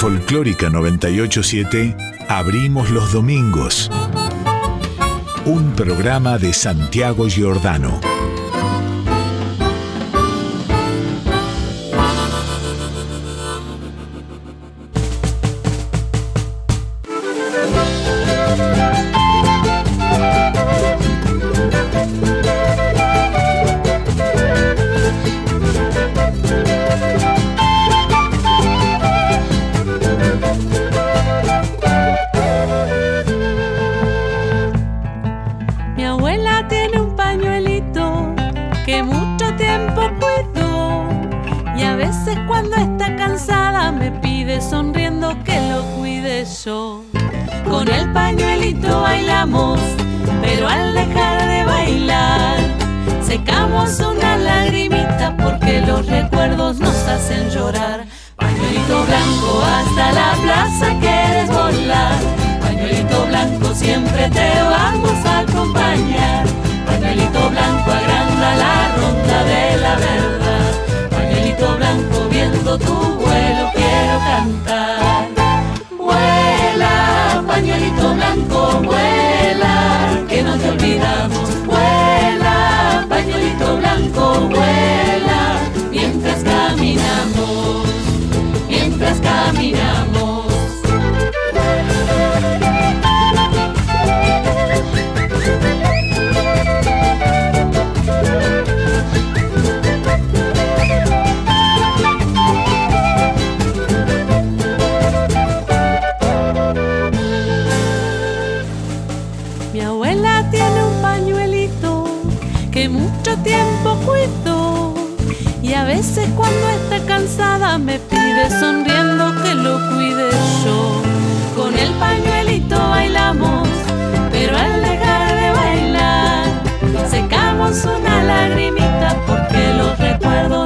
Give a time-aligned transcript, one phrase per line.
[0.00, 1.94] Folclórica 987
[2.26, 3.90] abrimos los domingos.
[5.44, 8.00] Un programa de Santiago Giordano.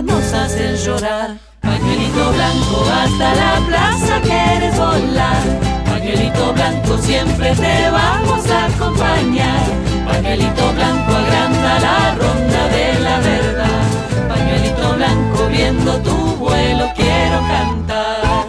[0.04, 1.36] nos hacen llorar.
[1.60, 5.42] Pañuelito blanco hasta la plaza quieres volar.
[5.86, 9.64] Pañuelito blanco siempre te vamos a acompañar.
[10.06, 13.84] Pañuelito blanco agranda la ronda de la verdad.
[14.28, 18.46] Pañuelito blanco viendo tu vuelo quiero cantar.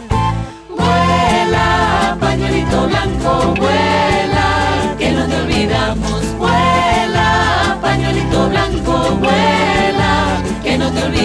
[0.77, 6.37] Vuela, pañuelito blanco, vuela, que no te olvidamos.
[6.37, 8.54] Vuela, pañuelito blanco.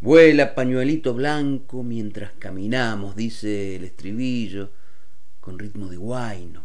[0.00, 4.70] Vuela pañuelito blanco mientras caminamos, dice el estribillo,
[5.40, 6.64] con ritmo de guayno.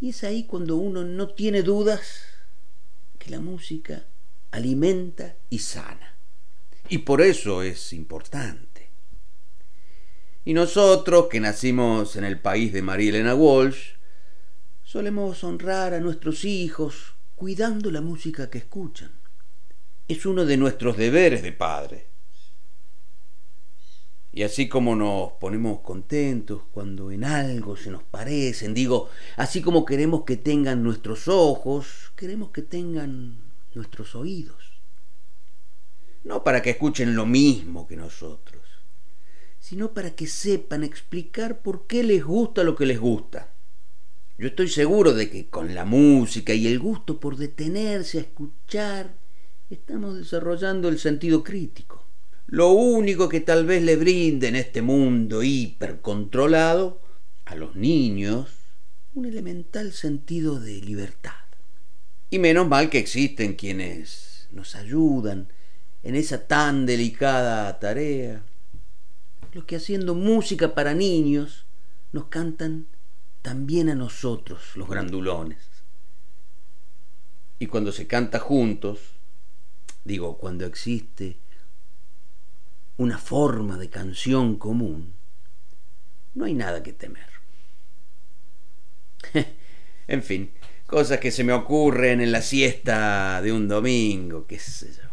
[0.00, 2.26] Y es ahí cuando uno no tiene dudas
[3.18, 4.04] que la música
[4.50, 6.14] alimenta y sana.
[6.88, 8.90] Y por eso es importante.
[10.44, 13.94] Y nosotros, que nacimos en el país de María Elena Walsh,
[14.82, 19.12] solemos honrar a nuestros hijos cuidando la música que escuchan.
[20.08, 22.06] Es uno de nuestros deberes de padre.
[24.32, 29.84] Y así como nos ponemos contentos cuando en algo se nos parecen, digo, así como
[29.84, 33.38] queremos que tengan nuestros ojos, queremos que tengan
[33.74, 34.74] nuestros oídos
[36.24, 38.62] no para que escuchen lo mismo que nosotros,
[39.60, 43.52] sino para que sepan explicar por qué les gusta lo que les gusta.
[44.36, 49.14] Yo estoy seguro de que con la música y el gusto por detenerse a escuchar,
[49.70, 52.04] estamos desarrollando el sentido crítico.
[52.46, 57.00] Lo único que tal vez le brinde en este mundo hipercontrolado
[57.46, 58.48] a los niños
[59.14, 61.32] un elemental sentido de libertad.
[62.30, 65.48] Y menos mal que existen quienes nos ayudan
[66.02, 68.42] en esa tan delicada tarea,
[69.52, 71.64] los que haciendo música para niños
[72.12, 72.86] nos cantan
[73.40, 75.58] también a nosotros, los grandulones.
[77.60, 79.13] Y cuando se canta juntos,
[80.04, 81.38] digo, cuando existe
[82.96, 85.14] una forma de canción común,
[86.34, 87.28] no hay nada que temer.
[90.06, 90.52] en fin,
[90.86, 95.08] cosas que se me ocurren en la siesta de un domingo, qué sé yo.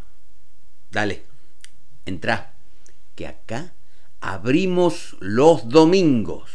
[0.92, 1.24] Dale,
[2.06, 2.54] entra,
[3.16, 3.74] que acá
[4.20, 6.52] abrimos los domingos.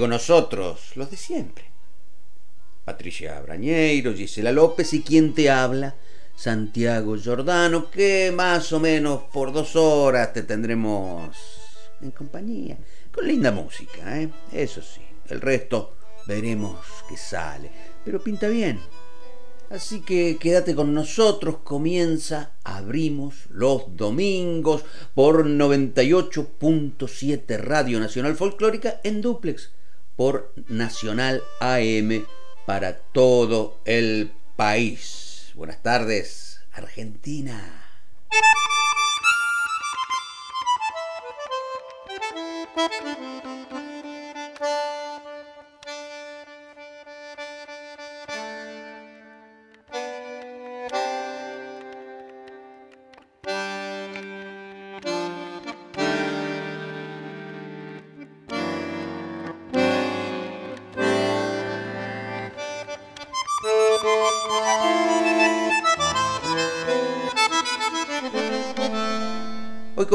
[0.00, 1.66] Digo nosotros, los de siempre.
[2.86, 5.94] Patricia Brañeiro, Gisela López y quien te habla,
[6.34, 11.36] Santiago Giordano, que más o menos por dos horas te tendremos
[12.00, 12.78] en compañía,
[13.12, 14.30] con linda música, ¿eh?
[14.52, 15.02] eso sí.
[15.28, 17.70] El resto veremos qué sale,
[18.02, 18.80] pero pinta bien
[19.68, 24.82] Así que quédate con nosotros, comienza, abrimos los domingos
[25.14, 29.72] por 98.7 Radio Nacional Folclórica en duplex
[30.20, 32.26] por Nacional AM
[32.66, 35.50] para todo el país.
[35.54, 37.58] Buenas tardes, Argentina.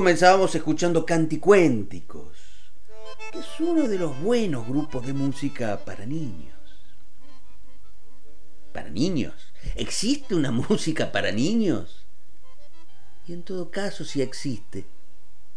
[0.06, 2.38] comenzábamos escuchando Canticuénticos,
[3.32, 6.54] que es uno de los buenos grupos de música para niños.
[8.72, 9.34] ¿Para niños?
[9.74, 12.06] ¿Existe una música para niños?
[13.28, 14.86] Y en todo caso, si existe,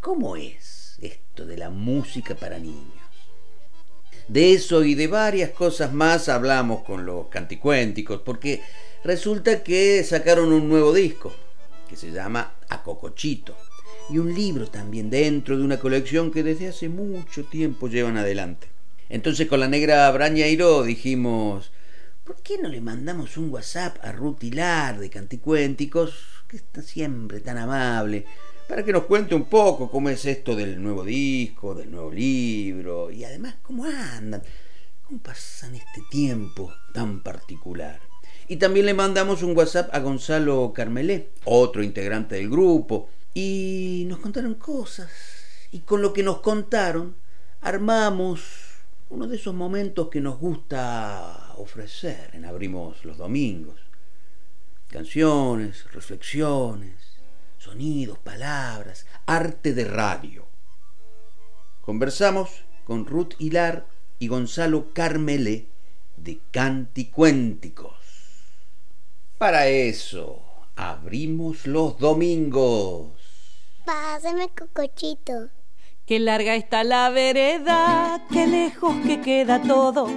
[0.00, 3.04] ¿cómo es esto de la música para niños?
[4.28, 8.62] De eso y de varias cosas más hablamos con los canticuénticos, porque
[9.04, 11.34] resulta que sacaron un nuevo disco
[11.86, 13.67] que se llama Acocochito
[14.10, 18.68] y un libro también dentro de una colección que desde hace mucho tiempo llevan adelante.
[19.08, 21.70] Entonces con la negra Brañairo dijimos,
[22.24, 26.14] ¿por qué no le mandamos un WhatsApp a Ruth de Canticuénticos,
[26.48, 28.24] que está siempre tan amable,
[28.68, 33.10] para que nos cuente un poco cómo es esto del nuevo disco, del nuevo libro,
[33.10, 34.42] y además cómo andan,
[35.02, 38.00] cómo pasan este tiempo tan particular.
[38.46, 44.18] Y también le mandamos un WhatsApp a Gonzalo Carmelé, otro integrante del grupo, y nos
[44.18, 45.10] contaron cosas.
[45.70, 47.16] Y con lo que nos contaron,
[47.60, 48.42] armamos
[49.10, 53.80] uno de esos momentos que nos gusta ofrecer en Abrimos los Domingos.
[54.88, 56.94] Canciones, reflexiones,
[57.58, 60.46] sonidos, palabras, arte de radio.
[61.82, 63.86] Conversamos con Ruth Hilar
[64.18, 65.68] y Gonzalo Carmele
[66.16, 67.96] de Canticuénticos.
[69.38, 70.42] Para eso,
[70.74, 73.17] abrimos los domingos.
[73.88, 75.48] Pásame cocochito.
[76.04, 80.08] Qué larga está la vereda, qué lejos que queda todo.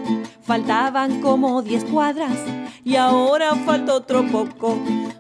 [0.42, 2.38] Faltaban como diez cuadras
[2.84, 4.78] y ahora falta otro poco.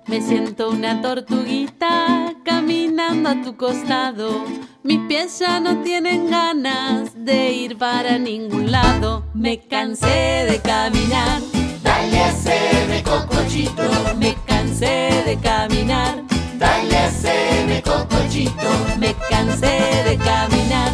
[0.07, 4.43] Me siento una tortuguita caminando a tu costado.
[4.83, 9.23] Mis pies ya no tienen ganas de ir para ningún lado.
[9.33, 11.41] Me cansé de caminar.
[11.81, 13.83] Dale a cocochito.
[14.17, 16.30] Me cansé de caminar
[16.61, 18.69] Dale a CM cocochito.
[18.99, 20.91] Me cansé de caminar.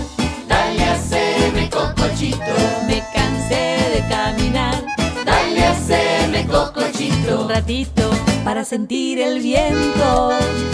[0.47, 2.55] Dale a CM cocochito.
[2.87, 4.81] Me cansé de caminar.
[5.25, 7.41] Dale a CM cocochito.
[7.41, 8.09] Un ratito
[8.45, 10.29] para sentir el viento,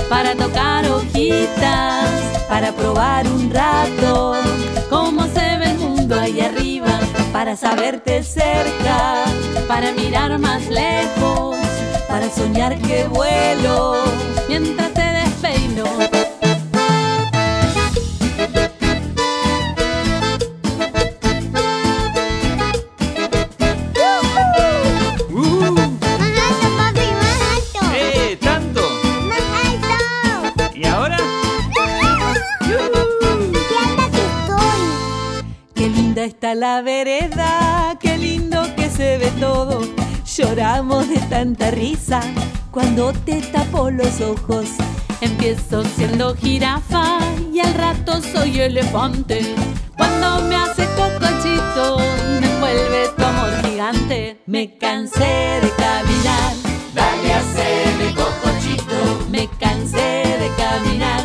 [0.09, 2.11] para tocar hojitas,
[2.47, 4.35] para probar un rato
[4.91, 6.99] cómo se ve el mundo ahí arriba,
[7.31, 9.23] para saberte cerca,
[9.67, 11.72] para mirar más lejos
[12.13, 14.03] para soñar que vuelo
[14.47, 15.83] mientras te despeino.
[25.31, 25.71] Uh.
[25.71, 25.89] Más
[26.37, 27.79] alto, papi, más alto.
[27.95, 28.37] ¡Eh!
[28.39, 28.81] ¿Tanto?
[29.27, 30.77] Más alto.
[30.77, 31.17] ¿Y ahora?
[32.59, 33.09] ¡Qué alta
[34.11, 34.83] que estoy!
[35.73, 39.81] Qué linda está la vereda, qué lindo que se ve todo.
[40.37, 42.21] Lloramos de tanta risa
[42.71, 44.65] cuando te tapo los ojos.
[45.21, 47.19] Empiezo siendo jirafa
[47.53, 49.41] y al rato soy elefante.
[49.95, 51.97] Cuando me hace cocochito,
[52.39, 54.41] me envuelve tu amor gigante.
[54.47, 56.53] Me cansé de caminar,
[56.93, 59.25] Dale, haceme cocochito.
[59.29, 61.22] me cansé de caminar,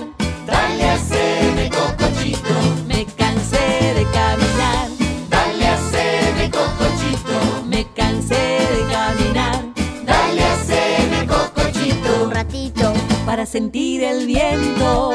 [13.48, 15.10] sentir el viento,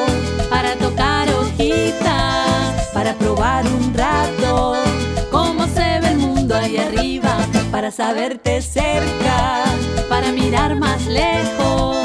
[0.50, 4.74] para tocar hojitas, para probar un rato
[5.32, 7.38] cómo se ve el mundo ahí arriba,
[7.72, 9.66] para saberte cerca,
[10.10, 11.98] para mirar más lejos,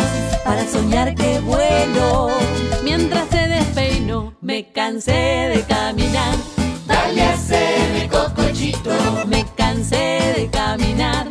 [0.44, 2.28] para soñar que vuelo,
[2.84, 6.34] mientras te despeino, me cansé de caminar,
[6.86, 8.90] Dale, haceme cocochito.
[9.26, 11.26] me cansé de caminar,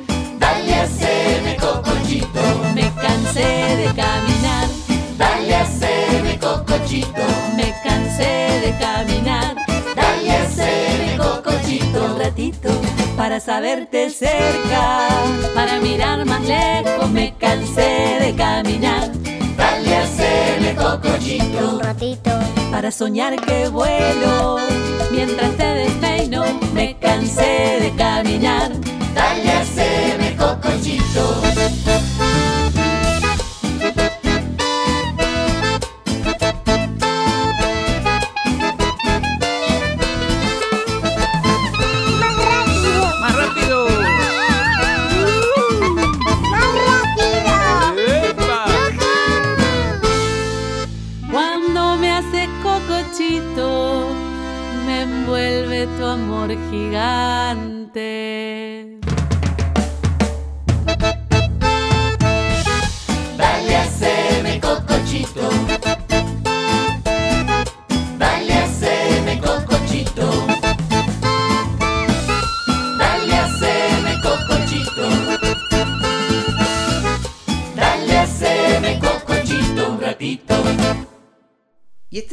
[13.37, 15.09] para saberte cerca,
[15.53, 17.07] para mirar más lejos.
[17.11, 19.11] Me cansé de caminar,
[19.55, 21.75] Dale, haceme cocochito.
[21.75, 22.31] Un ratito.
[22.71, 24.57] para soñar que vuelo.
[25.11, 28.71] Mientras te despeino, me cansé de caminar.
[29.13, 31.41] Dale, haceme cocochito.
[31.43, 32.06] Más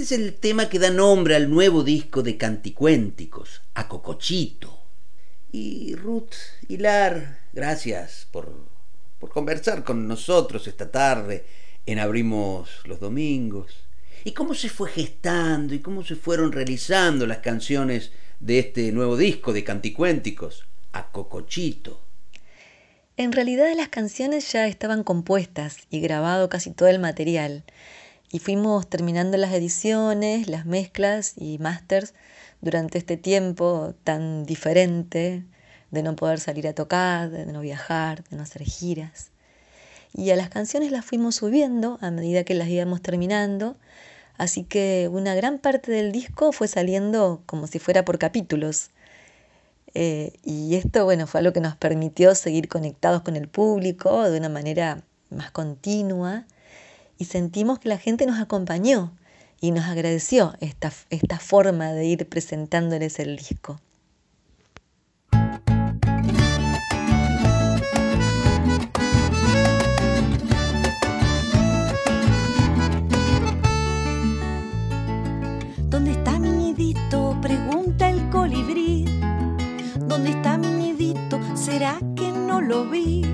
[0.04, 4.82] es el tema que da nombre al nuevo disco de Canticuénticos, a Cocochito.
[5.50, 6.34] Y Ruth
[6.68, 8.52] Hilar, gracias por,
[9.18, 11.46] por conversar con nosotros esta tarde
[11.86, 13.86] en Abrimos los Domingos.
[14.24, 19.16] Y cómo se fue gestando y cómo se fueron realizando las canciones de este nuevo
[19.16, 22.02] disco de Canticuénticos, a Cocochito.
[23.16, 27.64] En realidad las canciones ya estaban compuestas y grabado casi todo el material.
[28.34, 32.14] Y fuimos terminando las ediciones, las mezclas y masters
[32.62, 35.44] durante este tiempo tan diferente
[35.92, 39.30] de no poder salir a tocar, de no viajar, de no hacer giras.
[40.12, 43.76] Y a las canciones las fuimos subiendo a medida que las íbamos terminando,
[44.36, 48.90] así que una gran parte del disco fue saliendo como si fuera por capítulos.
[49.94, 54.40] Eh, y esto, bueno, fue algo que nos permitió seguir conectados con el público de
[54.40, 56.46] una manera más continua
[57.18, 59.12] y sentimos que la gente nos acompañó
[59.60, 63.80] y nos agradeció esta, esta forma de ir presentándoles el disco.
[75.88, 77.38] ¿Dónde está mi nidito?
[77.40, 79.04] Pregunta el colibrí.
[79.98, 81.40] ¿Dónde está mi nidito?
[81.54, 83.33] ¿Será que no lo vi?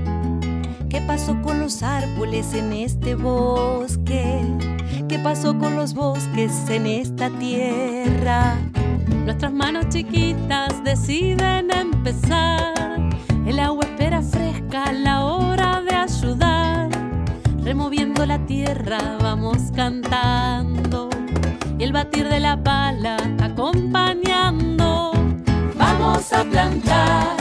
[1.10, 4.44] ¿Qué pasó con los árboles en este bosque?
[5.08, 8.56] ¿Qué pasó con los bosques en esta tierra?
[9.24, 13.10] Nuestras manos chiquitas deciden empezar.
[13.44, 16.88] El agua espera fresca la hora de ayudar.
[17.64, 21.10] Removiendo la tierra vamos cantando.
[21.76, 25.10] Y el batir de la pala acompañando.
[25.76, 27.36] Vamos a plantar,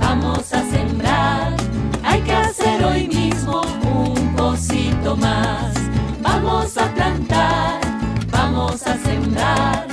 [0.00, 1.61] vamos a sembrar.
[2.24, 5.74] Que hacer hoy mismo un cosito más.
[6.20, 7.80] Vamos a plantar,
[8.30, 9.86] vamos a sembrar.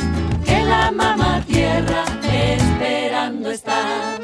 [0.46, 4.18] Que la mamá tierra esperando está.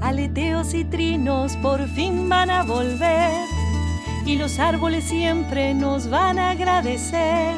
[0.00, 3.55] Aleteos y trinos por fin van a volver
[4.26, 7.54] y los árboles siempre nos van a agradecer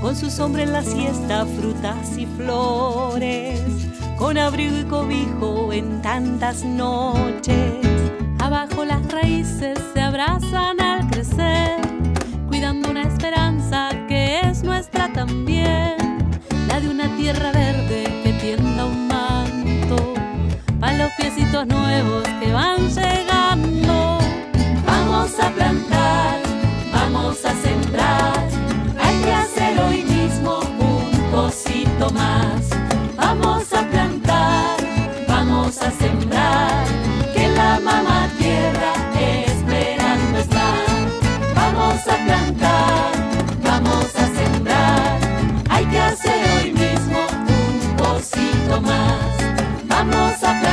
[0.00, 3.60] con su sombra en la siesta, frutas y flores,
[4.16, 7.74] con abrigo y cobijo en tantas noches.
[8.38, 11.80] Abajo las raíces se abrazan al crecer,
[12.46, 15.96] cuidando una esperanza que es nuestra también,
[16.68, 20.14] la de una tierra verde que tienda un manto,
[20.78, 23.29] para los piecitos nuevos que van llegando.
[25.30, 26.40] Vamos a plantar,
[26.92, 28.48] vamos a sembrar,
[28.98, 32.68] hay que hacer hoy mismo un cosito más.
[33.16, 34.76] Vamos a plantar,
[35.28, 36.84] vamos a sembrar,
[37.32, 38.92] que la mamá tierra
[39.46, 40.74] esperando está.
[41.54, 43.12] Vamos a plantar,
[43.62, 45.18] vamos a sembrar,
[45.68, 49.20] hay que hacer hoy mismo un cosito más.
[49.86, 50.69] Vamos a plantar,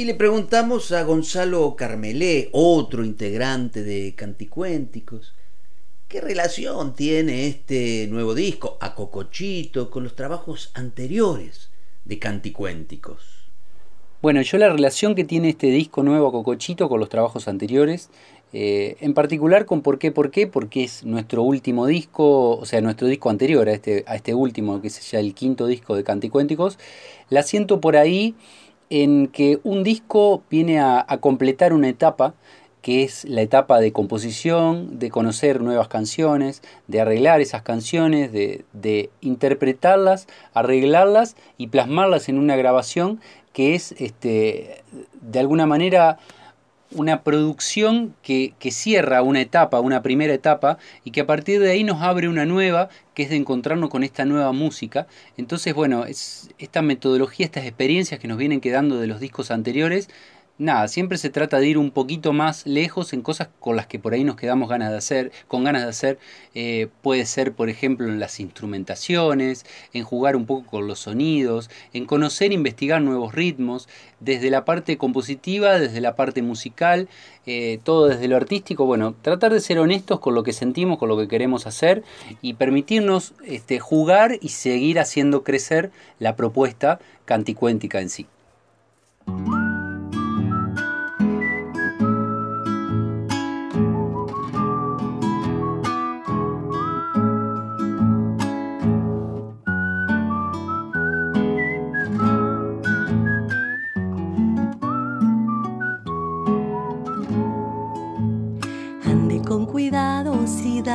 [0.00, 5.34] Y le preguntamos a Gonzalo Carmelé, otro integrante de Canticuénticos,
[6.08, 11.68] ¿qué relación tiene este nuevo disco, a Cocochito, con los trabajos anteriores
[12.06, 13.50] de Canticuénticos?
[14.22, 18.08] Bueno, yo la relación que tiene este disco nuevo a Cocochito con los trabajos anteriores,
[18.54, 20.10] eh, en particular con ¿Por qué?
[20.12, 20.46] ¿Por qué?
[20.46, 24.80] Porque es nuestro último disco, o sea, nuestro disco anterior a este, a este último,
[24.80, 26.78] que es ya el quinto disco de Canticuénticos,
[27.28, 28.34] la siento por ahí
[28.90, 32.34] en que un disco viene a, a completar una etapa
[32.82, 38.64] que es la etapa de composición, de conocer nuevas canciones, de arreglar esas canciones, de,
[38.72, 43.20] de interpretarlas, arreglarlas y plasmarlas en una grabación
[43.52, 44.82] que es este,
[45.20, 46.18] de alguna manera
[46.92, 51.70] una producción que, que, cierra una etapa, una primera etapa, y que a partir de
[51.70, 55.06] ahí nos abre una nueva, que es de encontrarnos con esta nueva música.
[55.36, 60.08] Entonces, bueno, es, esta metodología, estas experiencias que nos vienen quedando de los discos anteriores,
[60.60, 63.98] nada, siempre se trata de ir un poquito más lejos en cosas con las que
[63.98, 66.18] por ahí nos quedamos ganas de hacer, con ganas de hacer.
[66.54, 71.70] Eh, puede ser, por ejemplo, en las instrumentaciones, en jugar un poco con los sonidos,
[71.92, 73.88] en conocer, investigar nuevos ritmos,
[74.20, 77.08] desde la parte compositiva, desde la parte musical,
[77.46, 78.84] eh, todo desde lo artístico.
[78.84, 82.04] Bueno, tratar de ser honestos con lo que sentimos, con lo que queremos hacer
[82.42, 88.26] y permitirnos este, jugar y seguir haciendo crecer la propuesta canticuéntica en sí.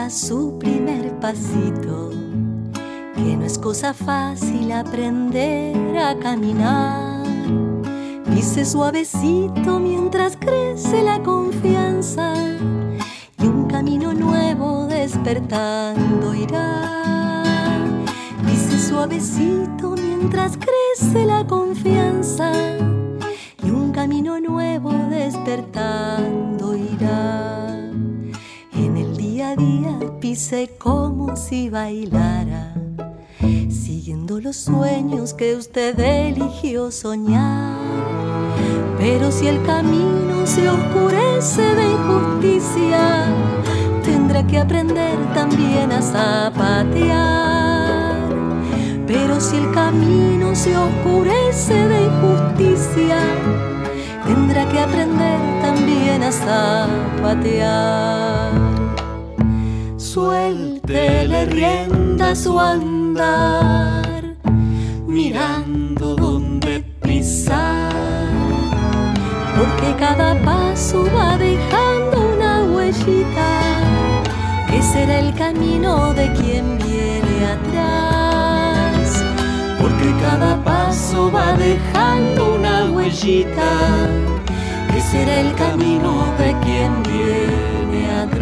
[0.09, 2.11] Su primer pasito,
[3.15, 7.25] que no es cosa fácil aprender a caminar.
[8.27, 12.33] Dice suavecito mientras crece la confianza
[13.39, 17.43] y un camino nuevo despertando irá.
[18.45, 22.51] Dice suavecito mientras crece la confianza
[23.63, 27.64] y un camino nuevo despertando irá
[29.53, 29.95] día
[30.79, 32.73] como si bailara,
[33.69, 37.79] siguiendo los sueños que usted eligió soñar.
[38.97, 43.27] Pero si el camino se oscurece de injusticia,
[44.03, 47.35] tendrá que aprender también a zapatear.
[49.05, 53.19] Pero si el camino se oscurece de injusticia,
[54.25, 57.95] tendrá que aprender también a zapatear
[60.15, 64.23] suéltele rienda su andar,
[65.05, 67.91] mirando dónde pisar,
[69.57, 73.49] porque cada paso va dejando una huellita,
[74.69, 79.21] que será el camino de quien viene atrás,
[79.81, 84.07] porque cada paso va dejando una huellita,
[84.93, 88.34] que será el camino de quien viene atrás.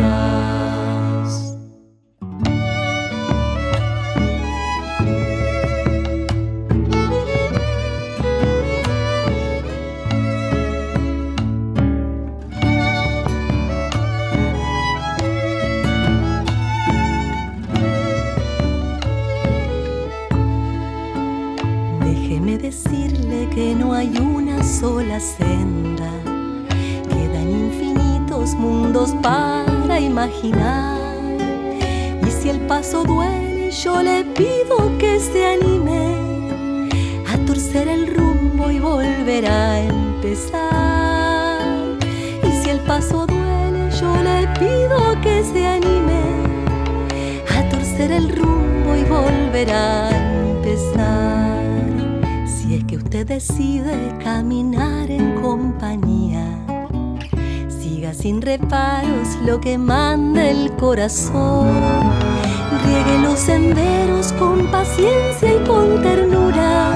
[25.19, 26.11] Senda.
[27.09, 30.97] Quedan infinitos mundos para imaginar.
[32.25, 36.89] Y si el paso duele, yo le pido que se anime
[37.31, 41.61] a torcer el rumbo y volver a empezar.
[42.43, 46.21] Y si el paso duele, yo le pido que se anime
[47.55, 50.22] a torcer el rumbo y volver a empezar
[53.25, 56.45] decide caminar en compañía.
[57.69, 61.69] Siga sin reparos lo que manda el corazón.
[62.85, 66.91] Riegue los senderos con paciencia y con ternura.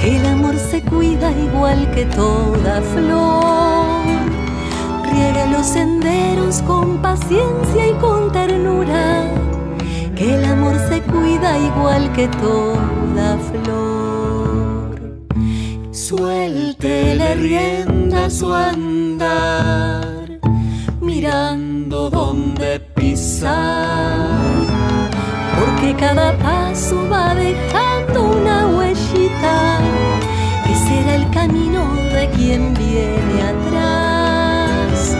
[0.00, 4.04] Que el amor se cuida igual que toda flor.
[5.10, 9.24] Riegue los senderos con paciencia y con ternura.
[10.14, 13.95] Que el amor se cuida igual que toda flor.
[16.08, 20.38] Suéltele rienda su andar,
[21.00, 24.38] mirando dónde pisar.
[25.58, 29.80] Porque cada paso va dejando una huellita,
[30.64, 31.82] que será el camino
[32.14, 35.16] de quien viene atrás.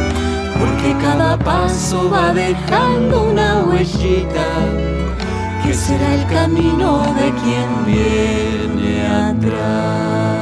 [0.60, 4.46] Porque cada paso va dejando una huellita,
[5.64, 10.35] que será el camino de quien viene atrás.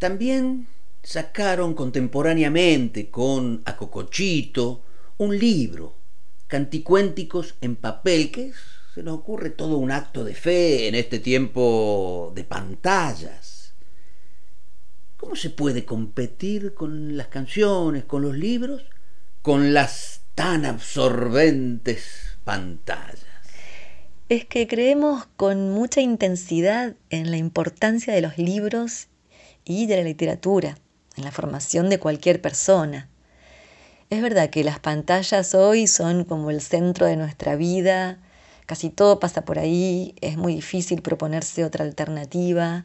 [0.00, 0.66] También
[1.02, 4.82] sacaron contemporáneamente con Acocochito
[5.18, 5.94] un libro,
[6.46, 8.52] Canticuénticos en papel, que
[8.94, 13.74] se nos ocurre todo un acto de fe en este tiempo de pantallas.
[15.18, 18.82] ¿Cómo se puede competir con las canciones, con los libros,
[19.42, 23.26] con las tan absorbentes pantallas?
[24.30, 29.09] Es que creemos con mucha intensidad en la importancia de los libros
[29.70, 30.76] y de la literatura,
[31.16, 33.08] en la formación de cualquier persona.
[34.10, 38.18] Es verdad que las pantallas hoy son como el centro de nuestra vida,
[38.66, 42.84] casi todo pasa por ahí, es muy difícil proponerse otra alternativa,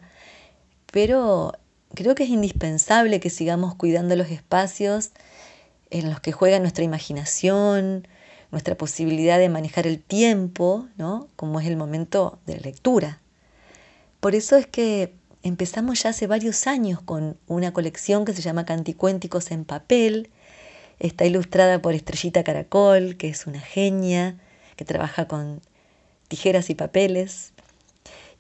[0.92, 1.54] pero
[1.96, 5.12] creo que es indispensable que sigamos cuidando los espacios
[5.90, 8.08] en los que juega nuestra imaginación,
[8.52, 11.28] nuestra posibilidad de manejar el tiempo, ¿no?
[11.36, 13.22] como es el momento de la lectura.
[14.20, 15.14] Por eso es que
[15.46, 20.32] empezamos ya hace varios años con una colección que se llama Canticuénticos en papel.
[20.98, 24.40] Está ilustrada por Estrellita Caracol, que es una genia,
[24.76, 25.62] que trabaja con
[26.28, 27.54] tijeras y papeles.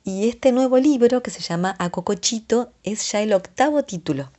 [0.03, 4.31] Y este nuevo libro, que se llama A Cocochito, es ya el octavo título.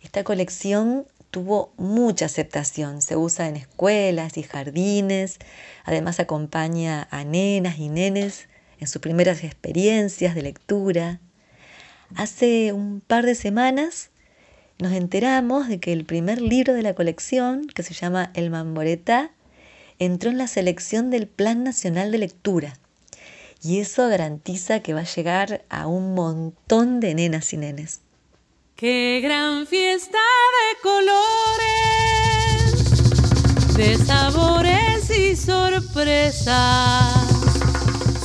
[0.00, 5.38] Esta colección tuvo mucha aceptación, se usa en escuelas y jardines,
[5.84, 8.48] además acompaña a nenas y nenes
[8.80, 11.20] en sus primeras experiencias de lectura.
[12.16, 14.10] Hace un par de semanas
[14.78, 19.32] nos enteramos de que el primer libro de la colección, que se llama El Mamboreta,
[19.98, 22.78] entró en la selección del Plan Nacional de Lectura.
[23.62, 28.00] Y eso garantiza que va a llegar a un montón de nenas y nenes.
[28.76, 31.66] ¡Qué gran fiesta de colores,
[33.76, 36.54] de sabores y sorpresas!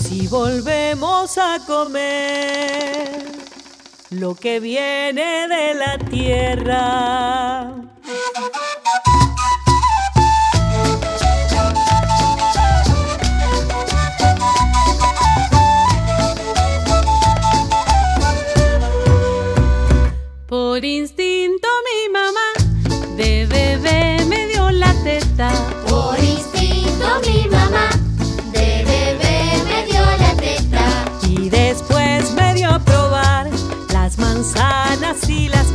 [0.04, 3.43] Si volvemos a comer
[4.20, 7.72] lo que viene de la tierra.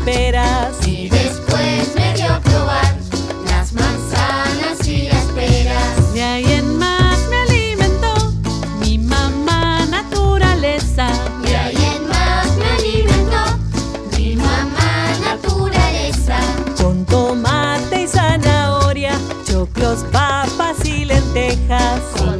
[0.08, 0.86] Peras.
[0.86, 2.96] Y después me dio a probar
[3.50, 6.14] las manzanas y las peras.
[6.14, 8.14] De ahí en más me alimentó
[8.80, 11.08] mi mamá naturaleza.
[11.42, 13.42] De ahí en más me alimentó
[14.16, 16.38] mi mamá naturaleza.
[16.80, 19.12] Con tomate y zanahoria,
[19.44, 22.00] choclos, papas y lentejas.
[22.16, 22.37] Con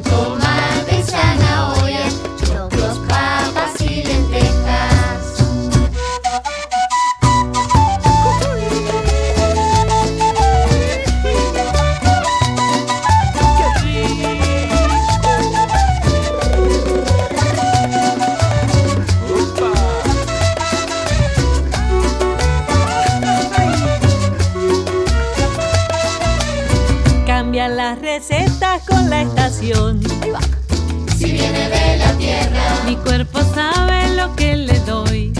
[31.19, 35.31] Si viene de la tierra, Mi cuerpo sabe lo que le doy.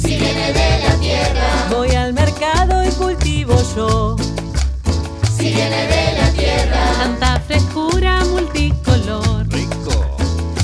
[0.00, 4.14] si viene de la tierra, Voy al mercado y cultivo yo.
[5.36, 9.46] si viene de la tierra, Tanta frescura multicolor.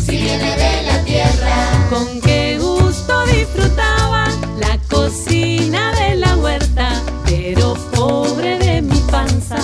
[0.07, 1.89] si viene de la tierra.
[1.91, 4.29] Con qué gusto disfrutaba
[4.61, 7.03] la cocina de la huerta.
[7.27, 9.57] Pero pobre de mi panza,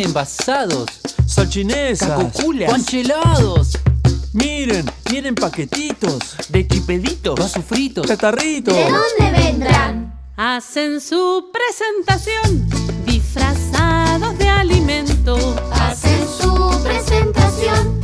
[0.00, 0.86] envasados.
[1.26, 3.78] salchinesas, cacoculas, conchelados.
[4.32, 8.74] Miren, miren paquetitos de chipeditos, vasos fritos, catarritos.
[8.74, 10.14] ¿De dónde vendrán?
[10.36, 12.68] Hacen su presentación
[13.06, 15.36] disfrazados de alimento.
[15.72, 17.95] Hacen su presentación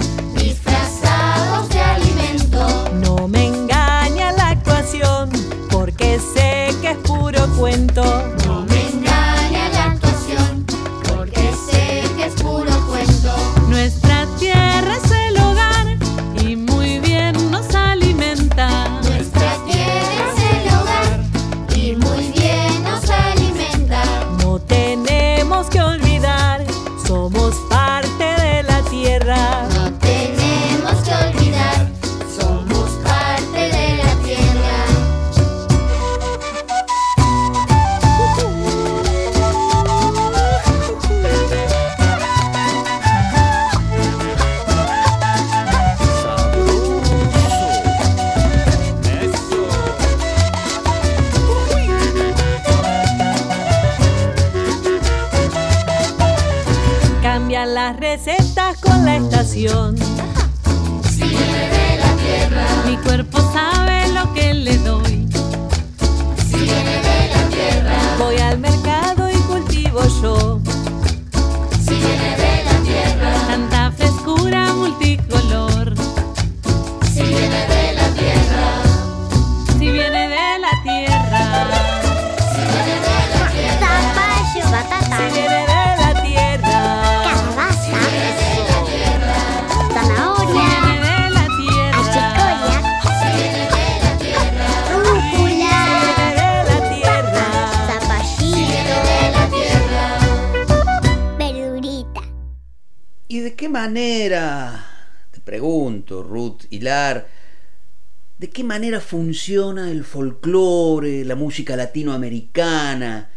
[108.73, 113.29] manera funciona el folclore, la música latinoamericana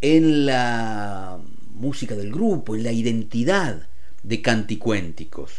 [0.00, 3.88] en la música del grupo, en la identidad
[4.22, 5.50] de Canticuénticos?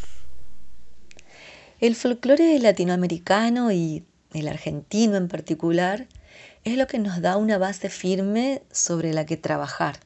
[1.82, 6.08] El folclore latinoamericano y el argentino en particular
[6.64, 10.00] es lo que nos da una base firme sobre la que trabajar.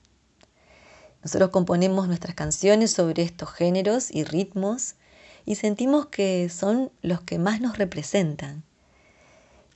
[1.22, 4.96] Nosotros componemos nuestras canciones sobre estos géneros y ritmos
[5.46, 8.64] y sentimos que son los que más nos representan.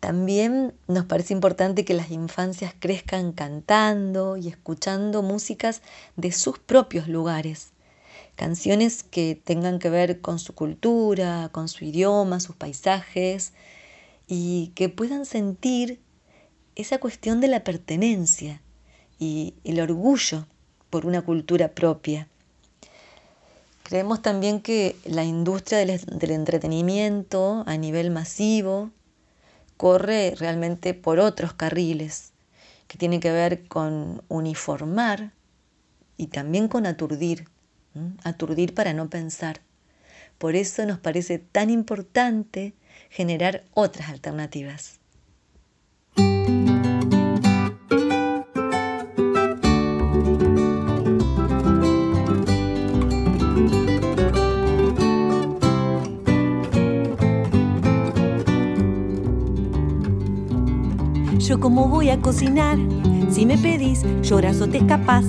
[0.06, 5.82] También nos parece importante que las infancias crezcan cantando y escuchando músicas
[6.16, 7.72] de sus propios lugares
[8.36, 13.54] canciones que tengan que ver con su cultura, con su idioma, sus paisajes,
[14.28, 16.00] y que puedan sentir
[16.76, 18.62] esa cuestión de la pertenencia
[19.18, 20.46] y el orgullo
[20.92, 22.28] por una cultura propia.
[23.82, 28.92] Creemos también que la industria del, entretenimiento a nivel masivo
[29.78, 32.34] corre realmente por otros carriles,
[32.88, 35.32] que tiene que ver con uniformar
[36.18, 37.48] y también con aturdir
[38.24, 39.62] aturdir para no pensar.
[40.38, 42.74] Por eso nos parece tan importante
[43.10, 45.00] generar otras alternativas.
[61.48, 62.80] Yo como voy a cocinar,
[63.30, 65.26] si me pedís, lloras o te escapas.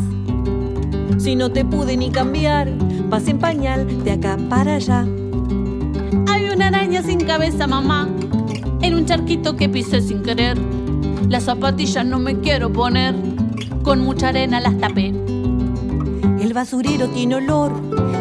[1.19, 2.73] Si no te pude ni cambiar,
[3.11, 5.05] vas en pañal de acá para allá.
[6.29, 8.09] Hay una araña sin cabeza, mamá,
[8.81, 10.57] en un charquito que pisé sin querer.
[11.29, 13.15] Las zapatillas no me quiero poner,
[13.83, 15.09] con mucha arena las tapé.
[16.41, 17.73] El basurero tiene olor,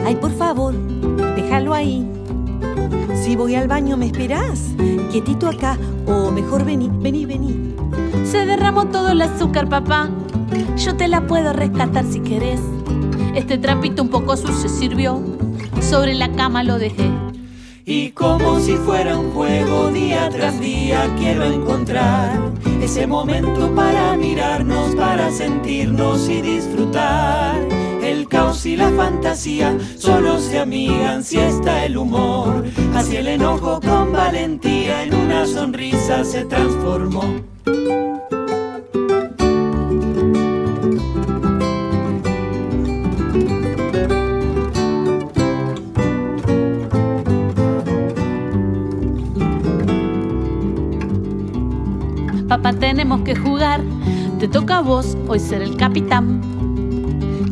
[0.05, 0.73] ay por favor,
[1.37, 2.05] déjalo ahí.
[3.23, 4.75] Si voy al baño, ¿me esperás?
[5.11, 7.74] Quietito acá, o mejor vení, vení, vení.
[8.25, 10.09] Se derramó todo el azúcar, papá.
[10.77, 12.59] Yo te la puedo rescatar si querés.
[13.35, 15.21] Este trapito un poco sucio sirvió.
[15.79, 17.11] Sobre la cama lo dejé.
[17.85, 24.95] Y como si fuera un juego, día tras día quiero encontrar ese momento para mirarnos,
[24.95, 27.59] para sentirnos y disfrutar.
[28.03, 32.65] El caos y la fantasía solo se amigan si está el humor.
[32.95, 34.74] Así el enojo con valentía
[35.45, 37.21] una sonrisa se transformó.
[52.47, 53.81] Papá, tenemos que jugar.
[54.39, 56.41] Te toca a vos hoy ser el capitán.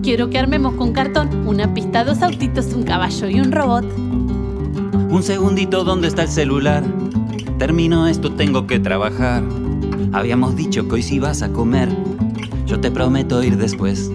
[0.01, 3.85] Quiero que armemos con cartón una pista, dos autitos, un caballo y un robot.
[5.09, 6.83] Un segundito, ¿dónde está el celular?
[7.57, 9.43] Termino esto, tengo que trabajar.
[10.11, 11.89] Habíamos dicho que hoy sí vas a comer.
[12.65, 14.11] Yo te prometo ir después.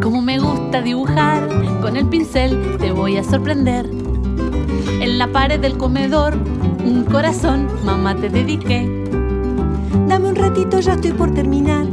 [0.00, 1.48] Como me gusta dibujar,
[1.80, 3.90] con el pincel te voy a sorprender.
[5.00, 6.34] En la pared del comedor,
[6.84, 8.88] un corazón, mamá te dediqué.
[10.06, 11.86] Dame un ratito, ya estoy por terminar.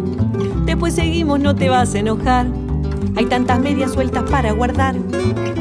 [0.66, 2.48] Después seguimos, no te vas a enojar.
[3.16, 4.96] Hay tantas medias sueltas para guardar,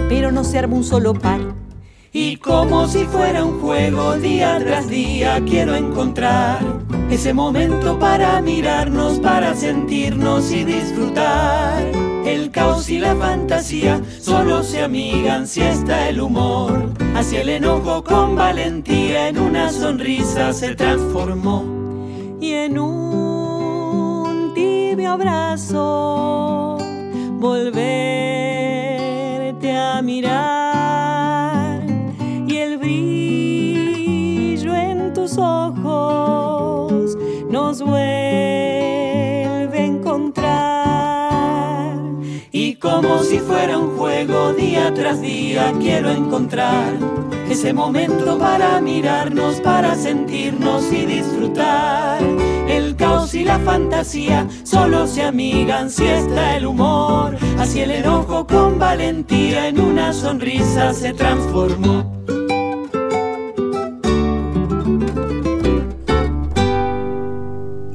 [0.09, 1.56] pero no se arma un solo par.
[2.47, 6.61] Como si fuera un juego, día tras día quiero encontrar
[7.11, 11.83] ese momento para mirarnos, para sentirnos y disfrutar.
[12.25, 16.93] El caos y la fantasía solo se amigan si está el humor.
[17.17, 21.65] Hacia el enojo con valentía en una sonrisa se transformó.
[22.41, 26.79] Y en un tibio abrazo
[27.41, 27.77] volverte
[29.77, 30.66] a mirar
[35.39, 37.17] ojos
[37.51, 37.99] nos vuelve
[39.79, 40.47] a encontrar.
[42.53, 46.95] Y como si fuera un juego, día tras día quiero encontrar
[47.51, 52.19] ese momento para mirarnos, para sentirnos y disfrutar.
[52.69, 57.37] El caos y la fantasía solo se amigan si está el humor.
[57.59, 62.16] Así el enojo con valentía en una sonrisa se transformó.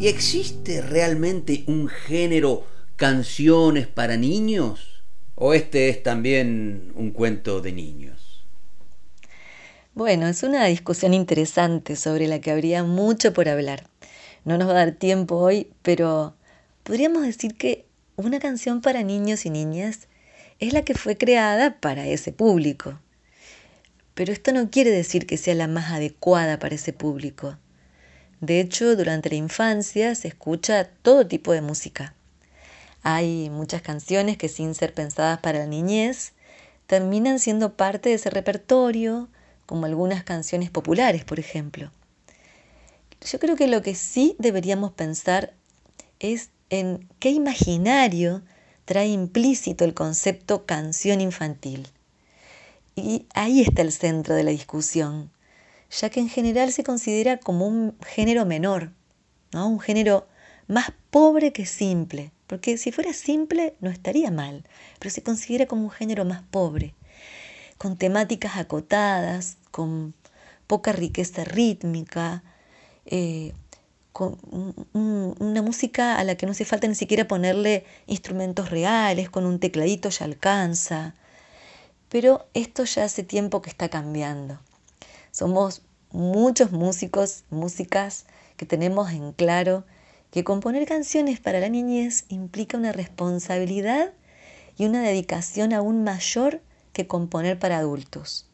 [0.01, 5.03] ¿Y existe realmente un género canciones para niños?
[5.35, 8.43] ¿O este es también un cuento de niños?
[9.93, 13.85] Bueno, es una discusión interesante sobre la que habría mucho por hablar.
[14.43, 16.33] No nos va a dar tiempo hoy, pero
[16.81, 17.85] podríamos decir que
[18.15, 20.07] una canción para niños y niñas
[20.57, 22.99] es la que fue creada para ese público.
[24.15, 27.55] Pero esto no quiere decir que sea la más adecuada para ese público.
[28.41, 32.15] De hecho, durante la infancia se escucha todo tipo de música.
[33.03, 36.33] Hay muchas canciones que sin ser pensadas para la niñez,
[36.87, 39.29] terminan siendo parte de ese repertorio,
[39.67, 41.91] como algunas canciones populares, por ejemplo.
[43.21, 45.53] Yo creo que lo que sí deberíamos pensar
[46.19, 48.41] es en qué imaginario
[48.85, 51.87] trae implícito el concepto canción infantil.
[52.95, 55.29] Y ahí está el centro de la discusión
[55.91, 58.91] ya que en general se considera como un género menor,
[59.51, 59.67] ¿no?
[59.67, 60.27] un género
[60.67, 64.63] más pobre que simple, porque si fuera simple no estaría mal,
[64.99, 66.95] pero se considera como un género más pobre,
[67.77, 70.13] con temáticas acotadas, con
[70.67, 72.43] poca riqueza rítmica,
[73.05, 73.53] eh,
[74.13, 74.37] con
[74.93, 79.59] una música a la que no hace falta ni siquiera ponerle instrumentos reales, con un
[79.59, 81.15] tecladito ya alcanza.
[82.09, 84.59] Pero esto ya hace tiempo que está cambiando.
[85.31, 88.25] Somos muchos músicos, músicas
[88.57, 89.85] que tenemos en claro
[90.29, 94.13] que componer canciones para la niñez implica una responsabilidad
[94.77, 96.61] y una dedicación aún mayor
[96.93, 98.49] que componer para adultos,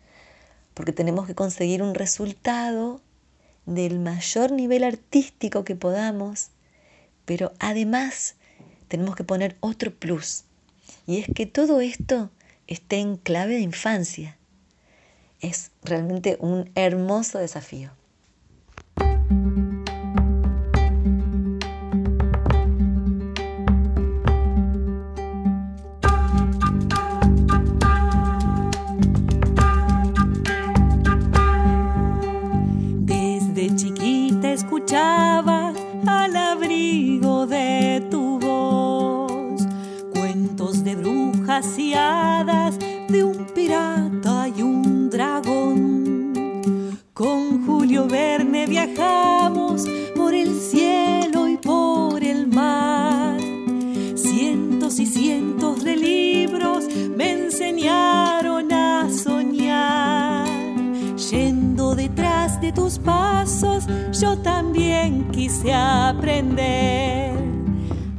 [0.73, 3.01] porque tenemos que conseguir un resultado
[3.65, 6.49] del mayor nivel artístico que podamos,
[7.25, 8.35] pero además
[8.87, 10.43] tenemos que poner otro plus,
[11.05, 12.29] y es que todo esto
[12.67, 14.37] esté en clave de infancia,
[15.41, 17.91] es realmente un hermoso desafío.
[33.05, 35.73] Desde chiquita escuchaba
[36.05, 39.61] al abrigo de tu voz
[40.13, 42.77] cuentos de brujas y hadas,
[43.09, 44.06] de un pirata
[48.67, 53.37] viajamos por el cielo y por el mar.
[54.15, 60.47] Cientos y cientos de libros me enseñaron a soñar.
[61.31, 63.85] Yendo detrás de tus pasos,
[64.19, 67.31] yo también quise aprender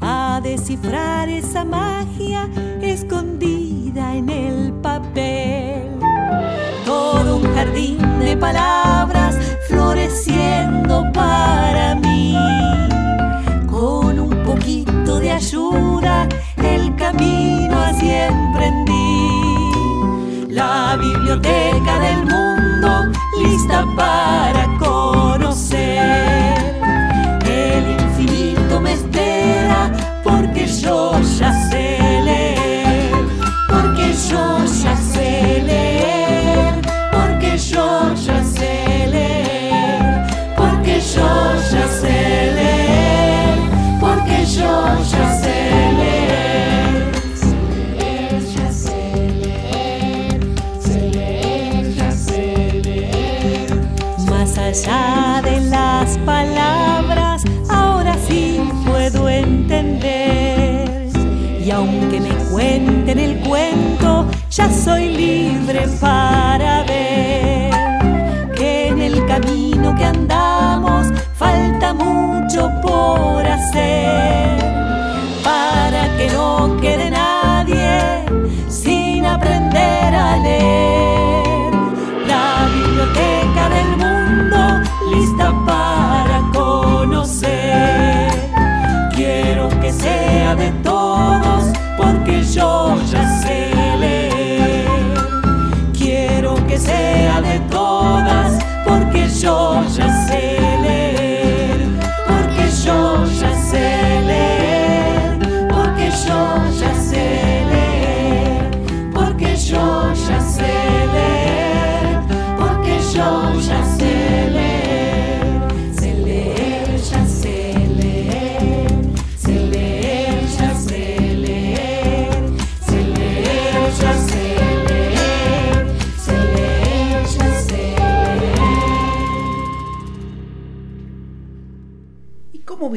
[0.00, 2.48] a descifrar esa magia
[2.80, 5.77] escondida en el papel.
[7.18, 12.36] Todo un jardín de palabras floreciendo para mí.
[13.66, 18.94] Con un poquito de ayuda, el camino así emprendí.
[20.48, 23.10] La biblioteca del mundo
[23.42, 24.77] lista para
[56.28, 61.08] palabras, ahora sí puedo entender.
[61.64, 67.70] Y aunque me cuenten el cuento, ya soy libre para ver
[68.54, 74.58] que en el camino que andamos falta mucho por hacer
[75.42, 78.26] para que no quede nadie
[78.68, 81.72] sin aprender a leer.
[82.32, 84.07] La biblioteca del mundo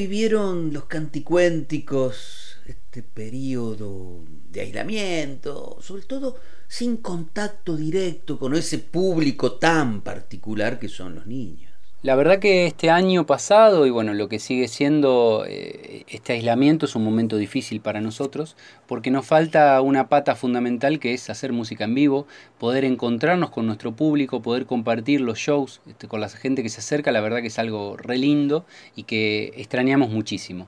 [0.02, 6.38] vivieron los canticuénticos este periodo de aislamiento, sobre todo
[6.68, 11.71] sin contacto directo con ese público tan particular que son los niños?
[12.04, 16.88] La verdad que este año pasado y bueno, lo que sigue siendo eh, este aislamiento
[16.88, 18.56] es un momento difícil para nosotros
[18.88, 22.26] porque nos falta una pata fundamental que es hacer música en vivo,
[22.58, 26.80] poder encontrarnos con nuestro público, poder compartir los shows este, con la gente que se
[26.80, 30.68] acerca, la verdad que es algo re lindo y que extrañamos muchísimo.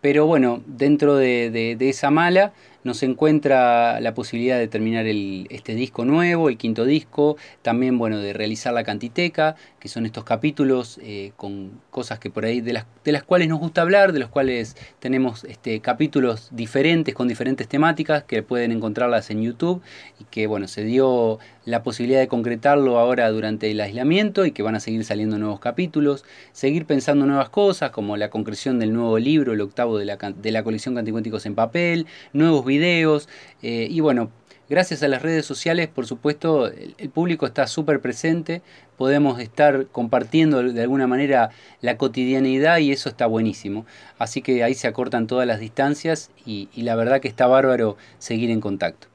[0.00, 2.54] Pero bueno, dentro de, de- de esa mala
[2.84, 8.18] nos encuentra la posibilidad de terminar el- este disco nuevo, el quinto disco, también bueno,
[8.18, 12.72] de realizar la cantiteca, que son estos capítulos eh, con cosas que por ahí de
[12.72, 17.28] las, de las cuales nos gusta hablar, de los cuales tenemos este, capítulos diferentes con
[17.28, 19.82] diferentes temáticas que pueden encontrarlas en YouTube
[20.18, 24.62] y que bueno, se dio la posibilidad de concretarlo ahora durante el aislamiento y que
[24.62, 29.18] van a seguir saliendo nuevos capítulos, seguir pensando nuevas cosas como la concreción del nuevo
[29.18, 33.28] libro, el octavo de la, de la colección Canticuénticos en papel, nuevos videos
[33.62, 34.30] eh, y bueno,
[34.68, 38.62] gracias a las redes sociales, por supuesto, el, público está súper presente,
[38.96, 41.50] podemos estar compartiendo de alguna manera
[41.80, 43.84] la cotidianidad y eso está buenísimo.
[44.18, 48.50] Así que ahí se acortan todas las distancias y la verdad que está bárbaro seguir
[48.50, 49.08] en contacto.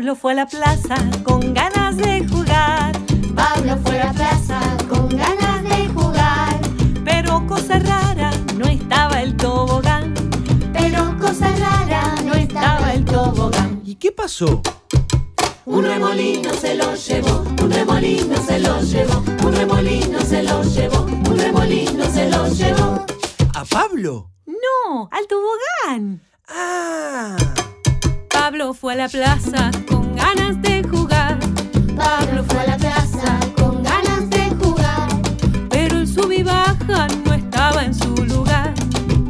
[0.00, 2.98] Pablo fue a la plaza con ganas de jugar.
[3.34, 6.58] Pablo fue a la plaza con ganas de jugar.
[7.04, 10.14] Pero cosa rara, no estaba el tobogán.
[10.72, 13.82] Pero cosa rara, no estaba el tobogán.
[13.84, 14.62] ¿Y qué pasó?
[15.66, 21.02] Un remolino se lo llevó, un remolino se lo llevó, un remolino se lo llevó,
[21.02, 23.04] un remolino se lo llevó.
[23.52, 24.30] ¿A Pablo?
[24.46, 26.22] No, al tobogán.
[26.48, 27.36] Ah.
[28.42, 31.38] Pablo fue a la plaza con ganas de jugar,
[31.94, 35.08] Pablo fue a la plaza con ganas de jugar.
[35.68, 38.72] pero el sub y baja no estaba en su lugar.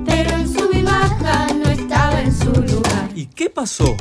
[0.06, 3.08] Pero el sub y baja no estaba en su lugar.
[3.16, 3.96] ¿Y qué pasó?